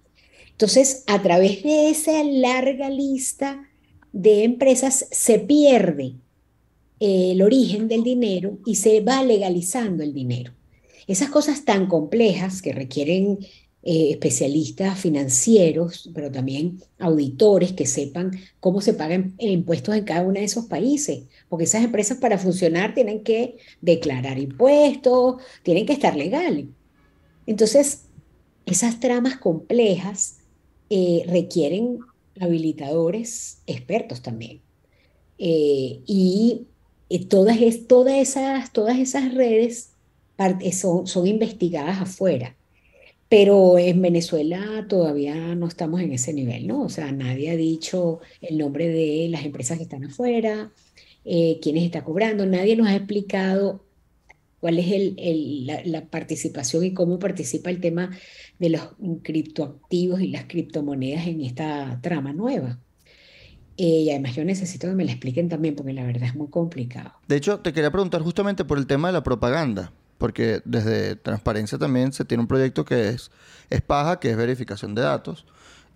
[0.52, 3.68] Entonces, a través de esa larga lista
[4.12, 6.14] de empresas se pierde
[7.00, 10.52] eh, el origen del dinero y se va legalizando el dinero.
[11.08, 13.40] Esas cosas tan complejas que requieren
[13.86, 20.40] eh, especialistas financieros, pero también auditores que sepan cómo se pagan impuestos en cada uno
[20.40, 26.16] de esos países, porque esas empresas para funcionar tienen que declarar impuestos, tienen que estar
[26.16, 26.64] legales.
[27.46, 28.04] Entonces,
[28.64, 30.38] esas tramas complejas
[30.88, 31.98] eh, requieren
[32.40, 34.62] habilitadores expertos también.
[35.36, 36.66] Eh, y
[37.28, 39.90] todas, es, todas, esas, todas esas redes
[40.72, 42.56] son, son investigadas afuera.
[43.28, 46.82] Pero en Venezuela todavía no estamos en ese nivel, ¿no?
[46.82, 50.70] O sea, nadie ha dicho el nombre de las empresas que están afuera,
[51.24, 53.84] quiénes está cobrando, nadie nos ha explicado
[54.64, 58.08] cuál es el, la, participación y cómo participa el tema
[58.58, 58.80] de los
[59.22, 62.78] criptoactivos y las criptomonedas en esta trama nueva.
[63.76, 66.48] Eh, y además yo necesito que me la expliquen también porque la verdad es muy
[66.48, 67.12] complicado.
[67.28, 69.92] De hecho, te quería preguntar justamente por el tema de la propaganda,
[70.24, 73.30] porque desde Transparencia también se tiene un proyecto que es,
[73.68, 75.44] es PAJA, que es verificación de datos,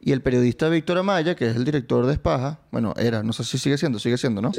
[0.03, 3.43] y el periodista Víctor Amaya, que es el director de Espaja, bueno, era, no sé
[3.45, 4.53] si sigue siendo, sigue siendo, ¿no?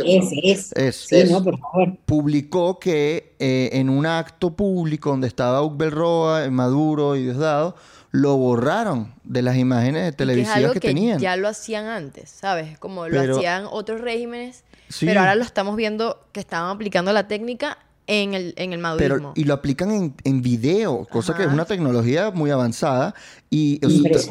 [0.43, 0.95] Es, es.
[0.95, 1.97] sí, no, por favor.
[2.07, 7.75] Publicó que eh, en un acto público donde estaba Ugbel Roa, Maduro y Diosdado,
[8.09, 11.19] lo borraron de las imágenes televisivas que, es algo que, tenían.
[11.19, 12.79] Ya lo hacían antes, ¿sabes?
[12.79, 14.63] Como lo hacían otros regímenes,
[14.99, 17.77] pero ahora lo estamos viendo que estaban aplicando la técnica
[18.09, 19.33] en el, en el madurismo.
[19.35, 23.13] y lo aplican en, en video, cosa que es una tecnología muy avanzada.
[23.51, 23.79] Y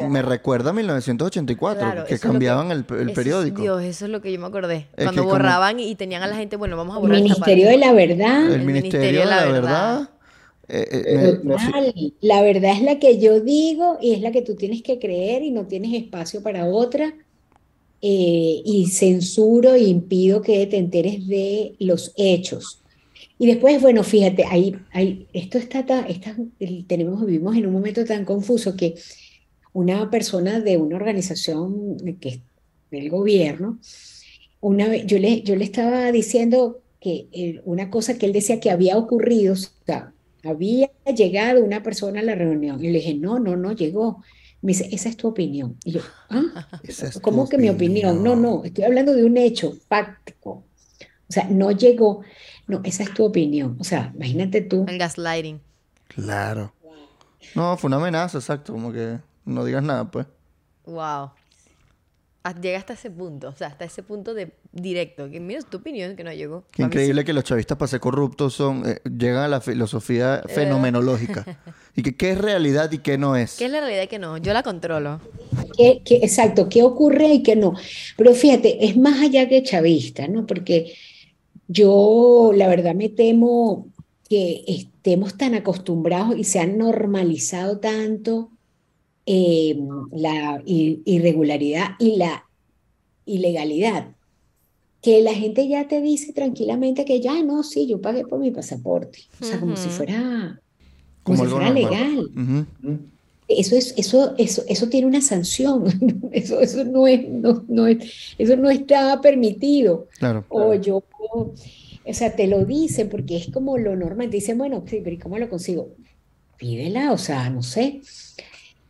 [0.08, 3.62] me recuerda a 1984, que cambiaban el, el periódico.
[3.62, 4.88] Dios, eso es lo que yo me acordé.
[4.96, 7.92] Cuando borraban y tenían a la gente, bueno, vamos a borrar El Ministerio de la
[7.92, 8.52] Verdad.
[8.52, 10.10] El, Ministerio, de la, Verdad.
[10.68, 14.82] Eh, eh, la verdad es la que yo digo y es la que tú tienes
[14.82, 17.14] que creer y no tienes espacio para otra.
[18.02, 22.80] Eh, y censuro e impido que te enteres de los hechos.
[23.38, 26.36] Y después, bueno, fíjate, ahí, ahí esto está, está,
[26.86, 28.94] tenemos, vivimos en un momento tan confuso que
[29.72, 32.40] una persona de una organización que
[32.90, 33.78] del gobierno,
[34.60, 38.70] una vez, yo le, yo le estaba diciendo que una cosa que él decía que
[38.70, 40.12] había ocurrido, o sea,
[40.42, 42.84] había llegado una persona a la reunión.
[42.84, 44.22] Y le dije, no, no, no llegó.
[44.60, 45.76] Me dice, esa es tu opinión.
[45.84, 46.68] Y yo, ¿ah?
[47.22, 48.22] ¿Cómo que mi opinión?
[48.22, 50.64] No, no, estoy hablando de un hecho fáctico.
[51.28, 52.22] O sea, no llegó.
[52.68, 53.76] No, esa es tu opinión.
[53.80, 54.84] O sea, imagínate tú.
[54.86, 55.60] El gaslighting.
[56.06, 56.72] Claro.
[57.54, 58.72] No, fue una amenaza, exacto.
[58.72, 60.26] Como que no digas nada, pues.
[60.84, 61.30] Wow.
[62.62, 65.30] Llega hasta ese punto, o sea, hasta ese punto de directo.
[65.30, 66.64] Que mira, tu opinión que no llegó.
[66.70, 70.48] Qué increíble que los chavistas para ser corruptos son, eh, llegan a la filosofía eh.
[70.48, 71.44] fenomenológica.
[71.94, 73.56] y que qué es realidad y qué no es.
[73.56, 74.38] ¿Qué es la realidad y qué no?
[74.38, 75.20] Yo la controlo.
[75.76, 77.74] ¿Qué, exacto, qué ocurre y qué no.
[78.16, 80.46] Pero fíjate, es más allá que chavista, ¿no?
[80.46, 80.94] Porque
[81.68, 83.86] yo, la verdad, me temo
[84.28, 88.50] que estemos tan acostumbrados y se han normalizado tanto
[89.26, 89.78] eh,
[90.10, 92.44] la irregularidad y la
[93.26, 94.16] ilegalidad,
[95.02, 98.50] que la gente ya te dice tranquilamente que ya no, sí, yo pagué por mi
[98.50, 99.20] pasaporte.
[99.40, 100.60] O sea, como si fuera,
[101.22, 102.30] como, si fuera legal.
[103.48, 105.84] Eso, es, eso, eso, eso tiene una sanción.
[106.32, 110.06] eso, eso, no es, no, no es, eso no está permitido.
[110.18, 111.54] Claro, O yo, o
[112.12, 114.30] sea, te lo dicen porque es como lo normal.
[114.30, 115.94] Te dicen, bueno, sí, pero ¿y cómo lo consigo?
[116.58, 118.02] pídela, o sea, no sé.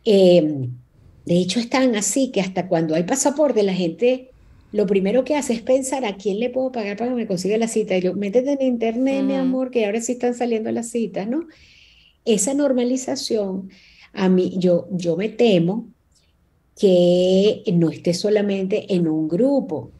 [0.03, 0.71] Em,
[1.25, 4.31] de hecho, están así que hasta cuando hay pasaporte, la gente
[4.71, 7.57] lo primero que hace es pensar a quién le puedo pagar para que me consiga
[7.57, 7.97] la cita.
[7.97, 11.47] Y yo, métete en internet, mi amor, que ahora sí están saliendo las citas, ¿no?
[12.25, 13.69] Esa normalización,
[14.13, 15.89] a mí, yo, yo me temo
[16.79, 19.91] que no esté solamente en un grupo.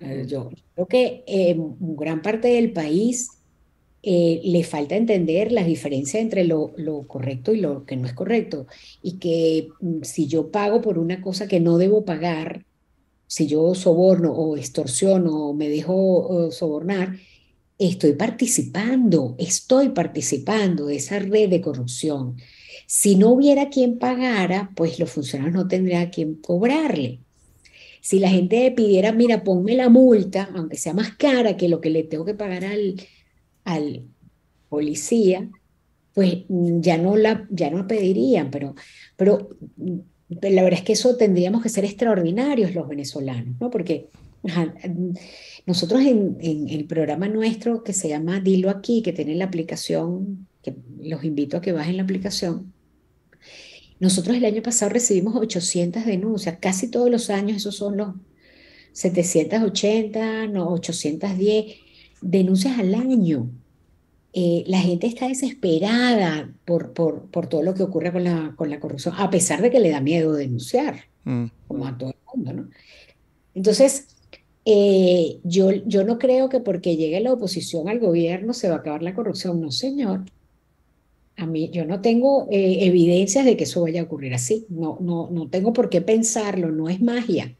[0.00, 3.30] Eh, yo creo que en gran parte del país
[4.02, 8.12] eh, le falta entender la diferencia entre lo, lo, correcto y lo que no es
[8.12, 8.66] correcto.
[9.02, 12.64] Y que mm, si yo pago por una cosa que no debo pagar,
[13.26, 17.16] si yo soborno o extorsiono o me dejo sobornar,
[17.78, 22.36] estoy participando, estoy participando de esa red de corrupción.
[22.90, 27.20] Si no hubiera quien pagara, pues los funcionarios no tendrían quien cobrarle.
[28.00, 31.90] Si la gente pidiera, mira, ponme la multa, aunque sea más cara que lo que
[31.90, 34.06] le tengo que pagar al,
[34.70, 35.50] policía,
[36.14, 38.74] pues ya no la, ya no pedirían, pero,
[39.16, 39.50] pero
[40.30, 43.68] la verdad es que eso tendríamos que ser extraordinarios los venezolanos, ¿no?
[43.68, 44.08] Porque
[45.66, 50.74] nosotros en, el programa nuestro que se llama Dilo aquí, que tiene la aplicación, que
[51.02, 52.72] los invito a que bajen la aplicación,
[54.00, 58.14] nosotros el año pasado recibimos 800 denuncias, casi todos los años esos son los
[58.92, 61.76] 780, no, 810
[62.20, 63.50] denuncias al año.
[64.32, 68.70] Eh, la gente está desesperada por, por, por, todo lo que ocurre con la, con
[68.70, 71.46] la corrupción, a pesar de que le da miedo denunciar, mm.
[71.66, 72.68] como a todo el mundo, ¿no?
[73.54, 74.08] Entonces,
[74.64, 78.78] eh, yo, yo no creo que porque llegue la oposición al gobierno se va a
[78.78, 80.24] acabar la corrupción, no, señor.
[81.38, 84.98] A mí, yo no tengo eh, evidencias de que eso vaya a ocurrir así, no,
[85.00, 87.56] no, no tengo por qué pensarlo, no es magia.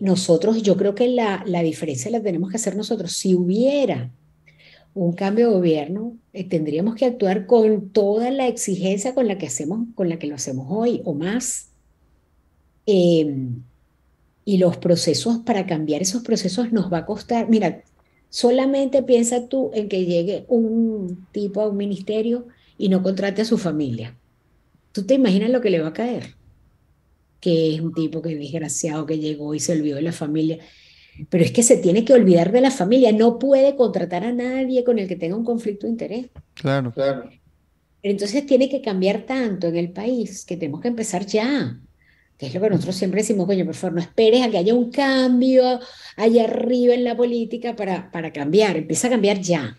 [0.00, 3.12] nosotros, yo creo que la, la diferencia la tenemos que hacer nosotros.
[3.12, 4.10] Si hubiera
[4.94, 9.46] un cambio de gobierno, eh, tendríamos que actuar con toda la exigencia con la que
[9.46, 11.68] hacemos, con la que lo hacemos hoy o más.
[12.86, 13.62] Em,
[14.44, 17.82] y los procesos, para cambiar esos procesos nos va a costar, mira,
[18.30, 23.44] solamente piensa tú en que llegue un tipo a un ministerio y no contrate a
[23.44, 24.16] su familia.
[24.92, 26.34] ¿Tú te imaginas lo que le va a caer?
[27.40, 30.58] Que es un tipo que es desgraciado, que llegó y se olvidó de la familia
[31.30, 34.84] pero es que se tiene que olvidar de la familia, no puede contratar a nadie
[34.84, 36.26] con el que tenga un conflicto de interés.
[36.54, 37.28] Claro, claro.
[38.02, 41.80] Entonces tiene que cambiar tanto en el país que tenemos que empezar ya.
[42.38, 44.72] Que es lo que nosotros siempre decimos, coño, por favor, no esperes a que haya
[44.72, 45.80] un cambio
[46.16, 48.76] allá arriba en la política para, para cambiar.
[48.76, 49.76] Empieza a cambiar ya.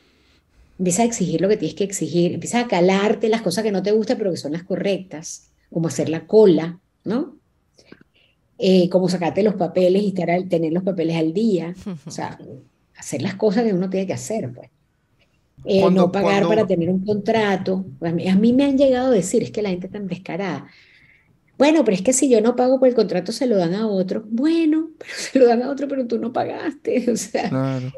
[0.77, 2.33] Empieza a exigir lo que tienes que exigir.
[2.33, 5.87] Empieza a calarte las cosas que no te gustan, pero que son las correctas, como
[5.87, 7.39] hacer la cola, ¿no?
[8.59, 11.73] eh, como sacarte los papeles y estar al, tener los papeles al día,
[12.05, 12.37] o sea,
[12.97, 14.69] hacer las cosas que uno tiene que hacer, pues.
[15.65, 17.85] Eh, no pagar para tener un contrato.
[18.01, 20.07] A mí, a mí, me han llegado a decir, es que la gente está tan
[20.07, 20.67] descarada.
[21.59, 23.85] Bueno, pero es que si yo no pago por el contrato, se lo dan a
[23.85, 24.23] otro.
[24.27, 27.11] Bueno, pero se lo dan a otro, pero tú no pagaste.
[27.11, 27.91] O sea, claro.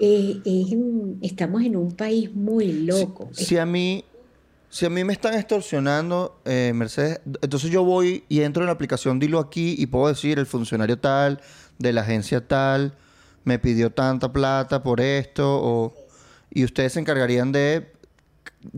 [0.00, 0.40] eh,
[1.22, 3.30] estamos en un país muy loco.
[3.32, 4.04] Si, a mí
[4.68, 8.72] si a mí me están extorsionando, eh, Mercedes, entonces yo voy y entro en la
[8.72, 11.40] aplicación Dilo aquí y puedo decir el funcionario tal,
[11.78, 12.94] de la agencia tal,
[13.44, 15.94] me pidió tanta plata por esto, o,
[16.50, 17.92] y ustedes se encargarían de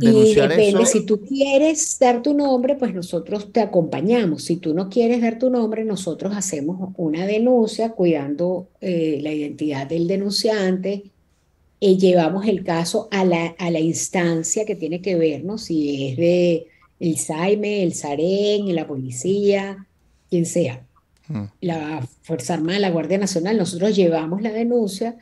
[0.01, 4.45] y depende, Si tú quieres dar tu nombre, pues nosotros te acompañamos.
[4.45, 9.87] Si tú no quieres dar tu nombre, nosotros hacemos una denuncia cuidando eh, la identidad
[9.87, 11.05] del denunciante
[11.87, 16.17] eh, llevamos el caso a la, a la instancia que tiene que vernos, si es
[16.17, 16.67] de
[16.99, 19.87] el SAIME, el SAREN, la policía,
[20.31, 20.87] quien sea,
[21.29, 21.45] mm.
[21.61, 25.19] la Fuerza Armada, la Guardia Nacional, nosotros llevamos la denuncia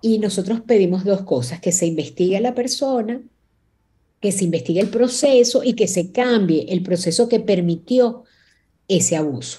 [0.00, 3.20] y nosotros pedimos dos cosas, que se investigue a la persona,
[4.22, 8.22] que se investigue el proceso y que se cambie el proceso que permitió
[8.86, 9.58] ese abuso.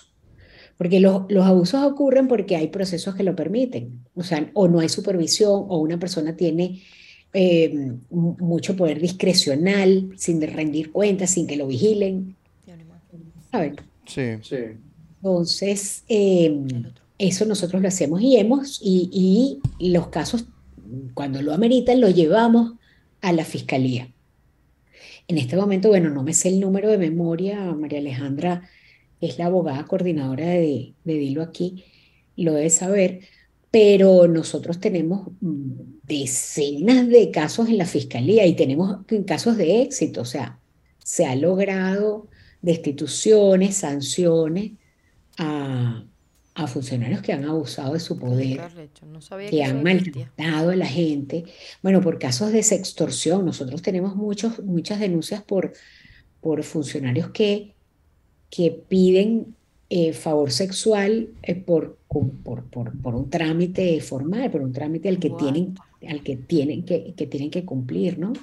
[0.78, 4.88] Porque los, abusos ocurren porque hay procesos que lo permiten, o sea, o no hay
[4.88, 6.82] supervisión, o una persona tiene
[7.34, 12.36] eh, mucho poder discrecional, sin rendir cuentas, sin que lo vigilen.
[13.52, 13.76] ¿Saben?
[14.08, 14.56] Sí, sí.
[15.18, 16.68] Entonces, em,
[17.18, 20.46] eso nosotros lo hacemos y hemos, y, y los casos,
[21.14, 22.74] cuando lo ameritan, lo llevamos
[23.22, 24.13] a la fiscalía.
[25.28, 28.70] En este momento, bueno, no me sé el número de memoria, María Alejandra
[29.22, 31.86] es la abogada coordinadora de, Dilo aquí,
[32.36, 33.22] lo debe saber,
[33.72, 35.72] pero nosotros tenemos mm,
[36.04, 40.60] decenas de casos en la fiscalía y tenemos casos de éxito, o sea,
[41.00, 42.28] se ha logrado
[42.62, 44.74] destituciones, sanciones
[45.38, 46.06] a,
[46.56, 48.62] a funcionarios que han abusado de su poder,
[49.08, 49.20] No
[49.50, 51.46] que han maltratado a la gente.
[51.82, 55.74] Bueno, por casos de sextorsión, nosotros tenemos muchos, muchas denuncias por,
[56.42, 57.74] por funcionarios que,
[58.52, 59.56] que piden
[59.90, 65.20] eh, favor sexual eh, por, por, por, por un trámite formal, por un trámite al
[65.20, 65.76] que tienen,
[66.08, 68.34] al que tienen que, que tienen que cumplir, ¿no?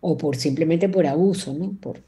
[0.00, 1.72] O por simplemente por abuso, ¿no?
[1.72, 2.00] Por,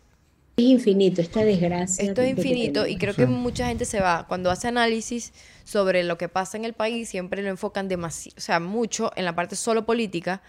[0.58, 4.26] es infinito esta desgracia Esto es que infinito y creo que mucha gente se va,
[4.28, 5.32] cuando hace análisis
[5.64, 9.24] sobre lo que pasa en el país, siempre lo enfocan demasiado, o sea, mucho en
[9.24, 10.42] la parte solo política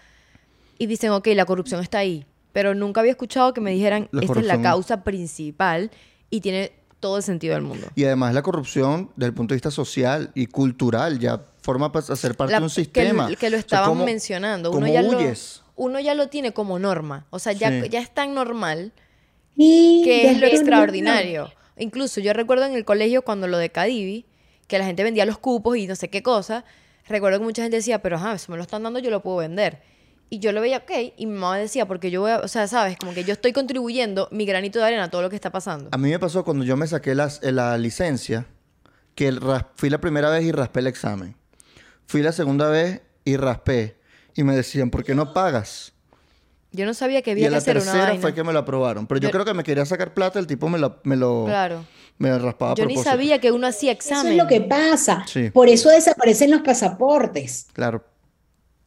[0.78, 4.22] y dicen, ok, la corrupción está ahí, pero nunca había escuchado que me dijeran, La
[4.22, 5.90] esta es la causa principal
[6.30, 7.86] y tiene todo el sentido del mundo.
[7.94, 12.04] Y además la corrupción, desde el punto de vista social y cultural, ya forma para
[12.16, 13.28] ser parte La- de un que- sistema.
[13.36, 14.70] Que, lo O sea, estaban ¿cómo- mencionando.
[14.70, 15.18] Uno cómo ya, lo,
[15.76, 17.26] uno ya lo tiene como norma.
[17.30, 17.88] O sea, ya, Sí.
[17.88, 18.92] ya es tan normal
[19.56, 21.52] Sí, que es lo extraordinario.
[21.76, 24.26] Incluso yo recuerdo en el colegio cuando lo de Cadivi,
[24.66, 26.64] que la gente vendía los cupos y no sé qué cosa,
[27.08, 29.38] recuerdo que mucha gente decía, pero ajá, eso me lo están dando, yo lo puedo
[29.38, 29.82] vender.
[30.32, 32.68] Y yo lo veía, ok, y mi mamá decía, porque yo voy a, o sea,
[32.68, 35.50] sabes, como que yo estoy contribuyendo mi granito de arena a todo lo que está
[35.50, 35.88] pasando.
[35.92, 38.46] A mí me pasó cuando yo me saqué las- eh, la licencia,
[39.16, 41.34] que el ras- fui la primera vez y raspé el examen.
[42.06, 43.96] Fui la segunda vez y raspé.
[44.36, 45.94] Y me decían, ¿por qué no pagas?
[46.72, 48.20] Yo no sabía que Y había en que la hacer una tercera vaina.
[48.20, 49.06] fue que me lo aprobaron.
[49.06, 51.44] Pero yo, Yo- creo que me quería sacar plata, el tipo me lo, me lo,
[51.46, 51.84] Claro.
[52.18, 54.32] me raspaba a Yo ni sabía que uno hacía Eso examen.
[54.32, 55.24] es lo que pasa.
[55.26, 55.50] Sí.
[55.50, 58.04] Por eso desaparecen los pasaportes, Claro.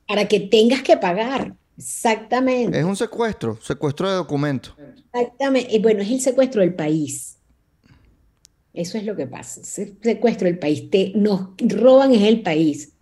[0.08, 1.56] para que tengas que pagar.
[1.78, 2.78] Exactamente.
[2.78, 4.74] Es un secuestro, secuestro de documentos.
[5.14, 5.76] Exactamente.
[5.76, 7.38] Y Bueno, es el secuestro del país.
[8.74, 9.64] Eso es lo que pasa.
[9.64, 10.90] Se- Secuestro del país.
[10.90, 12.94] Te, nos roban es el país.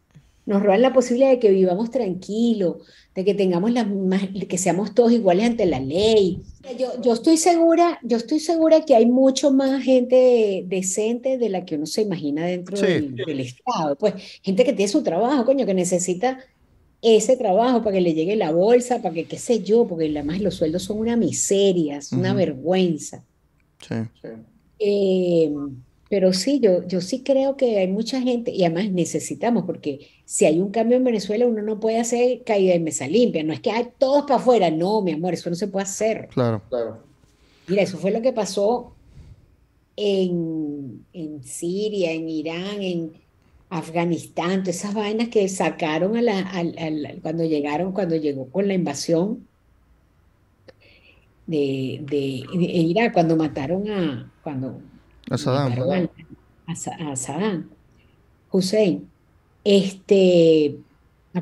[0.46, 2.78] Nos roban la posibilidad de que vivamos tranquilos,
[3.16, 6.40] de que tengamos las más, que seamos todos iguales ante la ley.
[6.80, 11.66] Yo, yo estoy segura, yo estoy segura que hay mucho más gente decente de la
[11.66, 12.86] que uno se imagina dentro Sí.
[12.86, 13.96] del, del Estado.
[13.98, 16.40] Pues gente que tiene su trabajo, coño, que necesita
[17.02, 20.40] ese trabajo para que le llegue la bolsa, para que qué sé yo, porque además
[20.40, 23.24] los sueldos son una miseria, es una vergüenza.
[23.86, 23.96] Sí.
[24.80, 25.52] Eh,
[26.12, 30.46] pero sí, yo, yo sí creo que hay mucha gente, y además necesitamos, porque si
[30.46, 33.62] hay un cambio en Venezuela, uno no puede hacer caída en mesa limpia, no es
[33.62, 36.28] que hay todos para afuera, no, mi amor, eso no se puede hacer.
[36.34, 36.62] Claro.
[37.68, 38.94] Mira, eso fue lo que pasó
[39.96, 43.14] en, en Siria, en Irán, en
[43.70, 48.68] Afganistán, todas esas vainas que sacaron a la, al- al- cuando llegaron, cuando llegó con
[48.68, 49.48] la invasión
[51.48, 54.82] de, de, de Irak, cuando mataron a, cuando
[55.32, 55.70] A Saddam.
[55.70, 56.12] mataron al-
[56.68, 57.70] a, a Saddam
[58.52, 59.10] Hussein.
[59.64, 60.84] Este,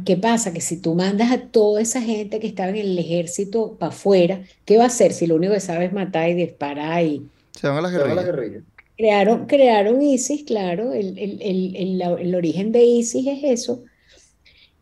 [0.05, 0.53] ¿qué pasa?
[0.53, 4.43] Que si tú mandas a toda esa gente que estaba en el ejército para afuera,
[4.65, 7.67] ¿qué va a hacer si lo único que sabe es matar y disparar y Se
[7.67, 8.63] van a las guerrillas.
[8.97, 13.83] crearon, crearon ISIS, claro, el, el- el- el origen de ISIS es eso.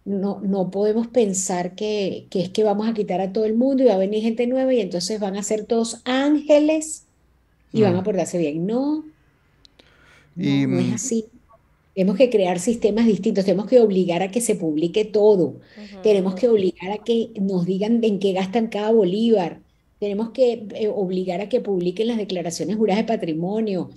[0.05, 3.83] No, no podemos pensar que, que es que vamos a quitar a todo el mundo
[3.83, 7.06] y va a venir gente nueva y entonces van a ser todos ángeles
[7.71, 7.99] y van No.
[7.99, 8.65] a portarse bien.
[8.67, 9.13] No,
[10.35, 11.25] Y, no, no es mm, así.
[11.95, 15.59] Tenemos que crear sistemas distintos, tenemos que obligar a que se publique todo,
[16.01, 19.63] tenemos que obligar a que nos digan en qué gastan cada bolívar,
[19.99, 23.89] tenemos que eh, obligar a que publiquen las declaraciones juradas de patrimonio,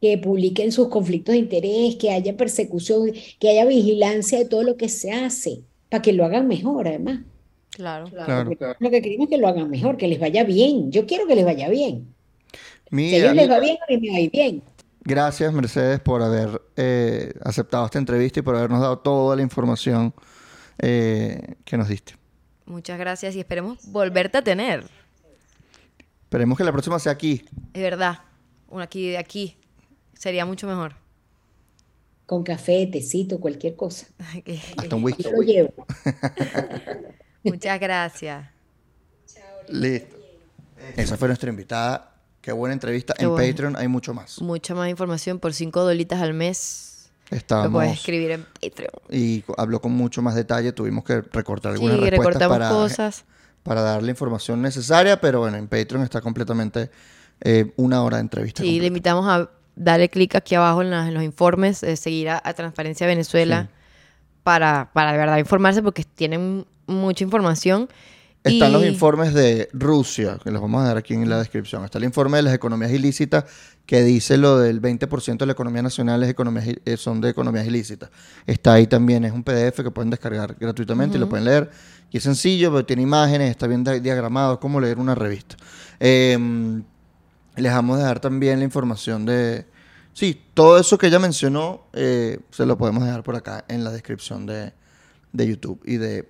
[0.00, 4.76] que publiquen sus conflictos de interés, que haya persecución, que haya vigilancia de todo lo
[4.76, 7.26] que se hace, para que lo hagan mejor además.
[7.70, 8.16] Claro.
[8.24, 8.56] Claro.
[8.78, 10.90] Lo que queremos es que lo hagan mejor, que les vaya bien.
[10.92, 12.14] Yo quiero que les vaya bien.
[12.90, 14.62] Si a Mira, ellos les va bien, a mí me va bien.
[15.02, 20.12] gracias Mercedes por haber eh, aceptado esta entrevista y por habernos dado toda la información
[20.78, 22.14] eh, que nos diste.
[22.66, 24.84] Muchas gracias y esperemos volverte a tener.
[26.22, 27.44] Esperemos que la próxima sea aquí.
[27.74, 28.20] Es verdad.
[28.68, 29.56] Una aquí de aquí.
[30.14, 30.94] Sería mucho mejor.
[32.26, 34.06] Con café, tecito, cualquier cosa.
[34.76, 35.24] Hasta un whisky.
[35.24, 35.72] Yo lo llevo.
[37.42, 38.48] Muchas gracias.
[39.68, 40.16] Listo.
[40.96, 42.09] Esa fue nuestra invitada.
[42.40, 43.14] Qué buena entrevista.
[43.14, 43.46] Qué en buena.
[43.52, 44.40] Patreon hay mucho más.
[44.40, 47.10] Mucha más información por 5 dolitas al mes.
[47.48, 48.90] Lo puedes escribir en Patreon.
[49.10, 50.72] y habló con mucho más detalle.
[50.72, 53.24] Tuvimos que recortar Sí, algunas respuestas recortamos para, cosas.
[53.62, 56.90] para dar la información necesaria, pero bueno, en Patreon está completamente
[57.42, 58.62] eh, una hora de entrevista.
[58.62, 62.30] Sí, le invitamos a darle clic aquí abajo en, las- en los informes, eh, seguir
[62.30, 63.68] a, a Transparencia Venezuela
[64.42, 67.88] para, para de verdad informarse porque tienen mucha información.
[68.42, 71.84] Están los informes de Rusia, que los vamos a dar aquí en la descripción.
[71.84, 73.44] Está el informe de las economías ilícitas
[73.84, 77.28] que dice lo del 20% de la economía nacional es economías il- eh, son de
[77.28, 78.08] economías ilícitas.
[78.46, 81.70] Está ahí también, es un PDF que pueden descargar gratuitamente y lo pueden leer.
[82.10, 85.56] Y es sencillo, pero tiene imágenes, está bien di- diagramado, es como leer una revista.
[85.98, 86.38] Eh,
[87.56, 89.66] les vamos a dejar también la información de,
[90.12, 93.90] Sí, todo eso que ella mencionó eh, se lo podemos dejar por acá en la
[93.90, 94.72] descripción de,
[95.32, 96.28] de YouTube y de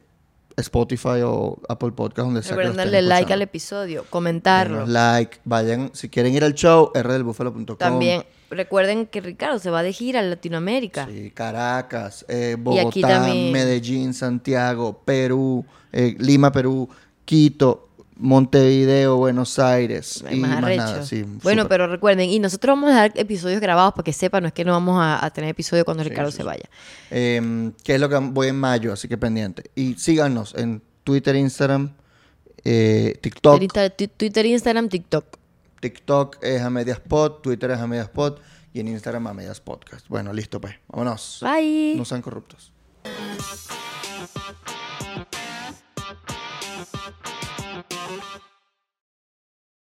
[0.61, 3.35] Spotify o Apple Podcast, donde sea Recuerden darle like escuchando.
[3.35, 4.75] al episodio, comentarlo.
[4.79, 7.77] Denos like, vayan, si quieren ir al show, rdelbúfalo.com.
[7.77, 11.07] También recuerden que Ricardo se va de gira a Latinoamérica.
[11.07, 13.29] Sí, Caracas, eh, Bogotá.
[13.33, 16.89] Medellín, Santiago, Perú, eh, Lima, Perú,
[17.25, 17.90] Quito,
[18.21, 20.23] Montevideo, Buenos Aires.
[20.31, 24.05] Y más nada, sí, bueno, pero recuerden, y nosotros vamos a dar episodios grabados para
[24.05, 26.43] que sepan, no es que no vamos a, a tener episodio cuando Ricardo sí, se
[26.43, 26.69] vaya.
[27.11, 29.71] Eh, que es lo que voy en mayo, así que pendiente.
[29.75, 31.93] Y síganos en Twitter, Instagram,
[32.65, 33.59] eh, TikTok.
[33.59, 35.25] Twitter, Twitter, Instagram, TikTok.
[35.81, 38.41] TikTok es a Mediaspot, Twitter es a Mediaspot
[38.73, 40.09] y en Instagram a Medias Podcast.
[40.09, 40.75] Bueno, listo pues.
[40.89, 41.41] Vámonos.
[41.43, 41.95] Bye.
[41.97, 42.73] No sean corruptos.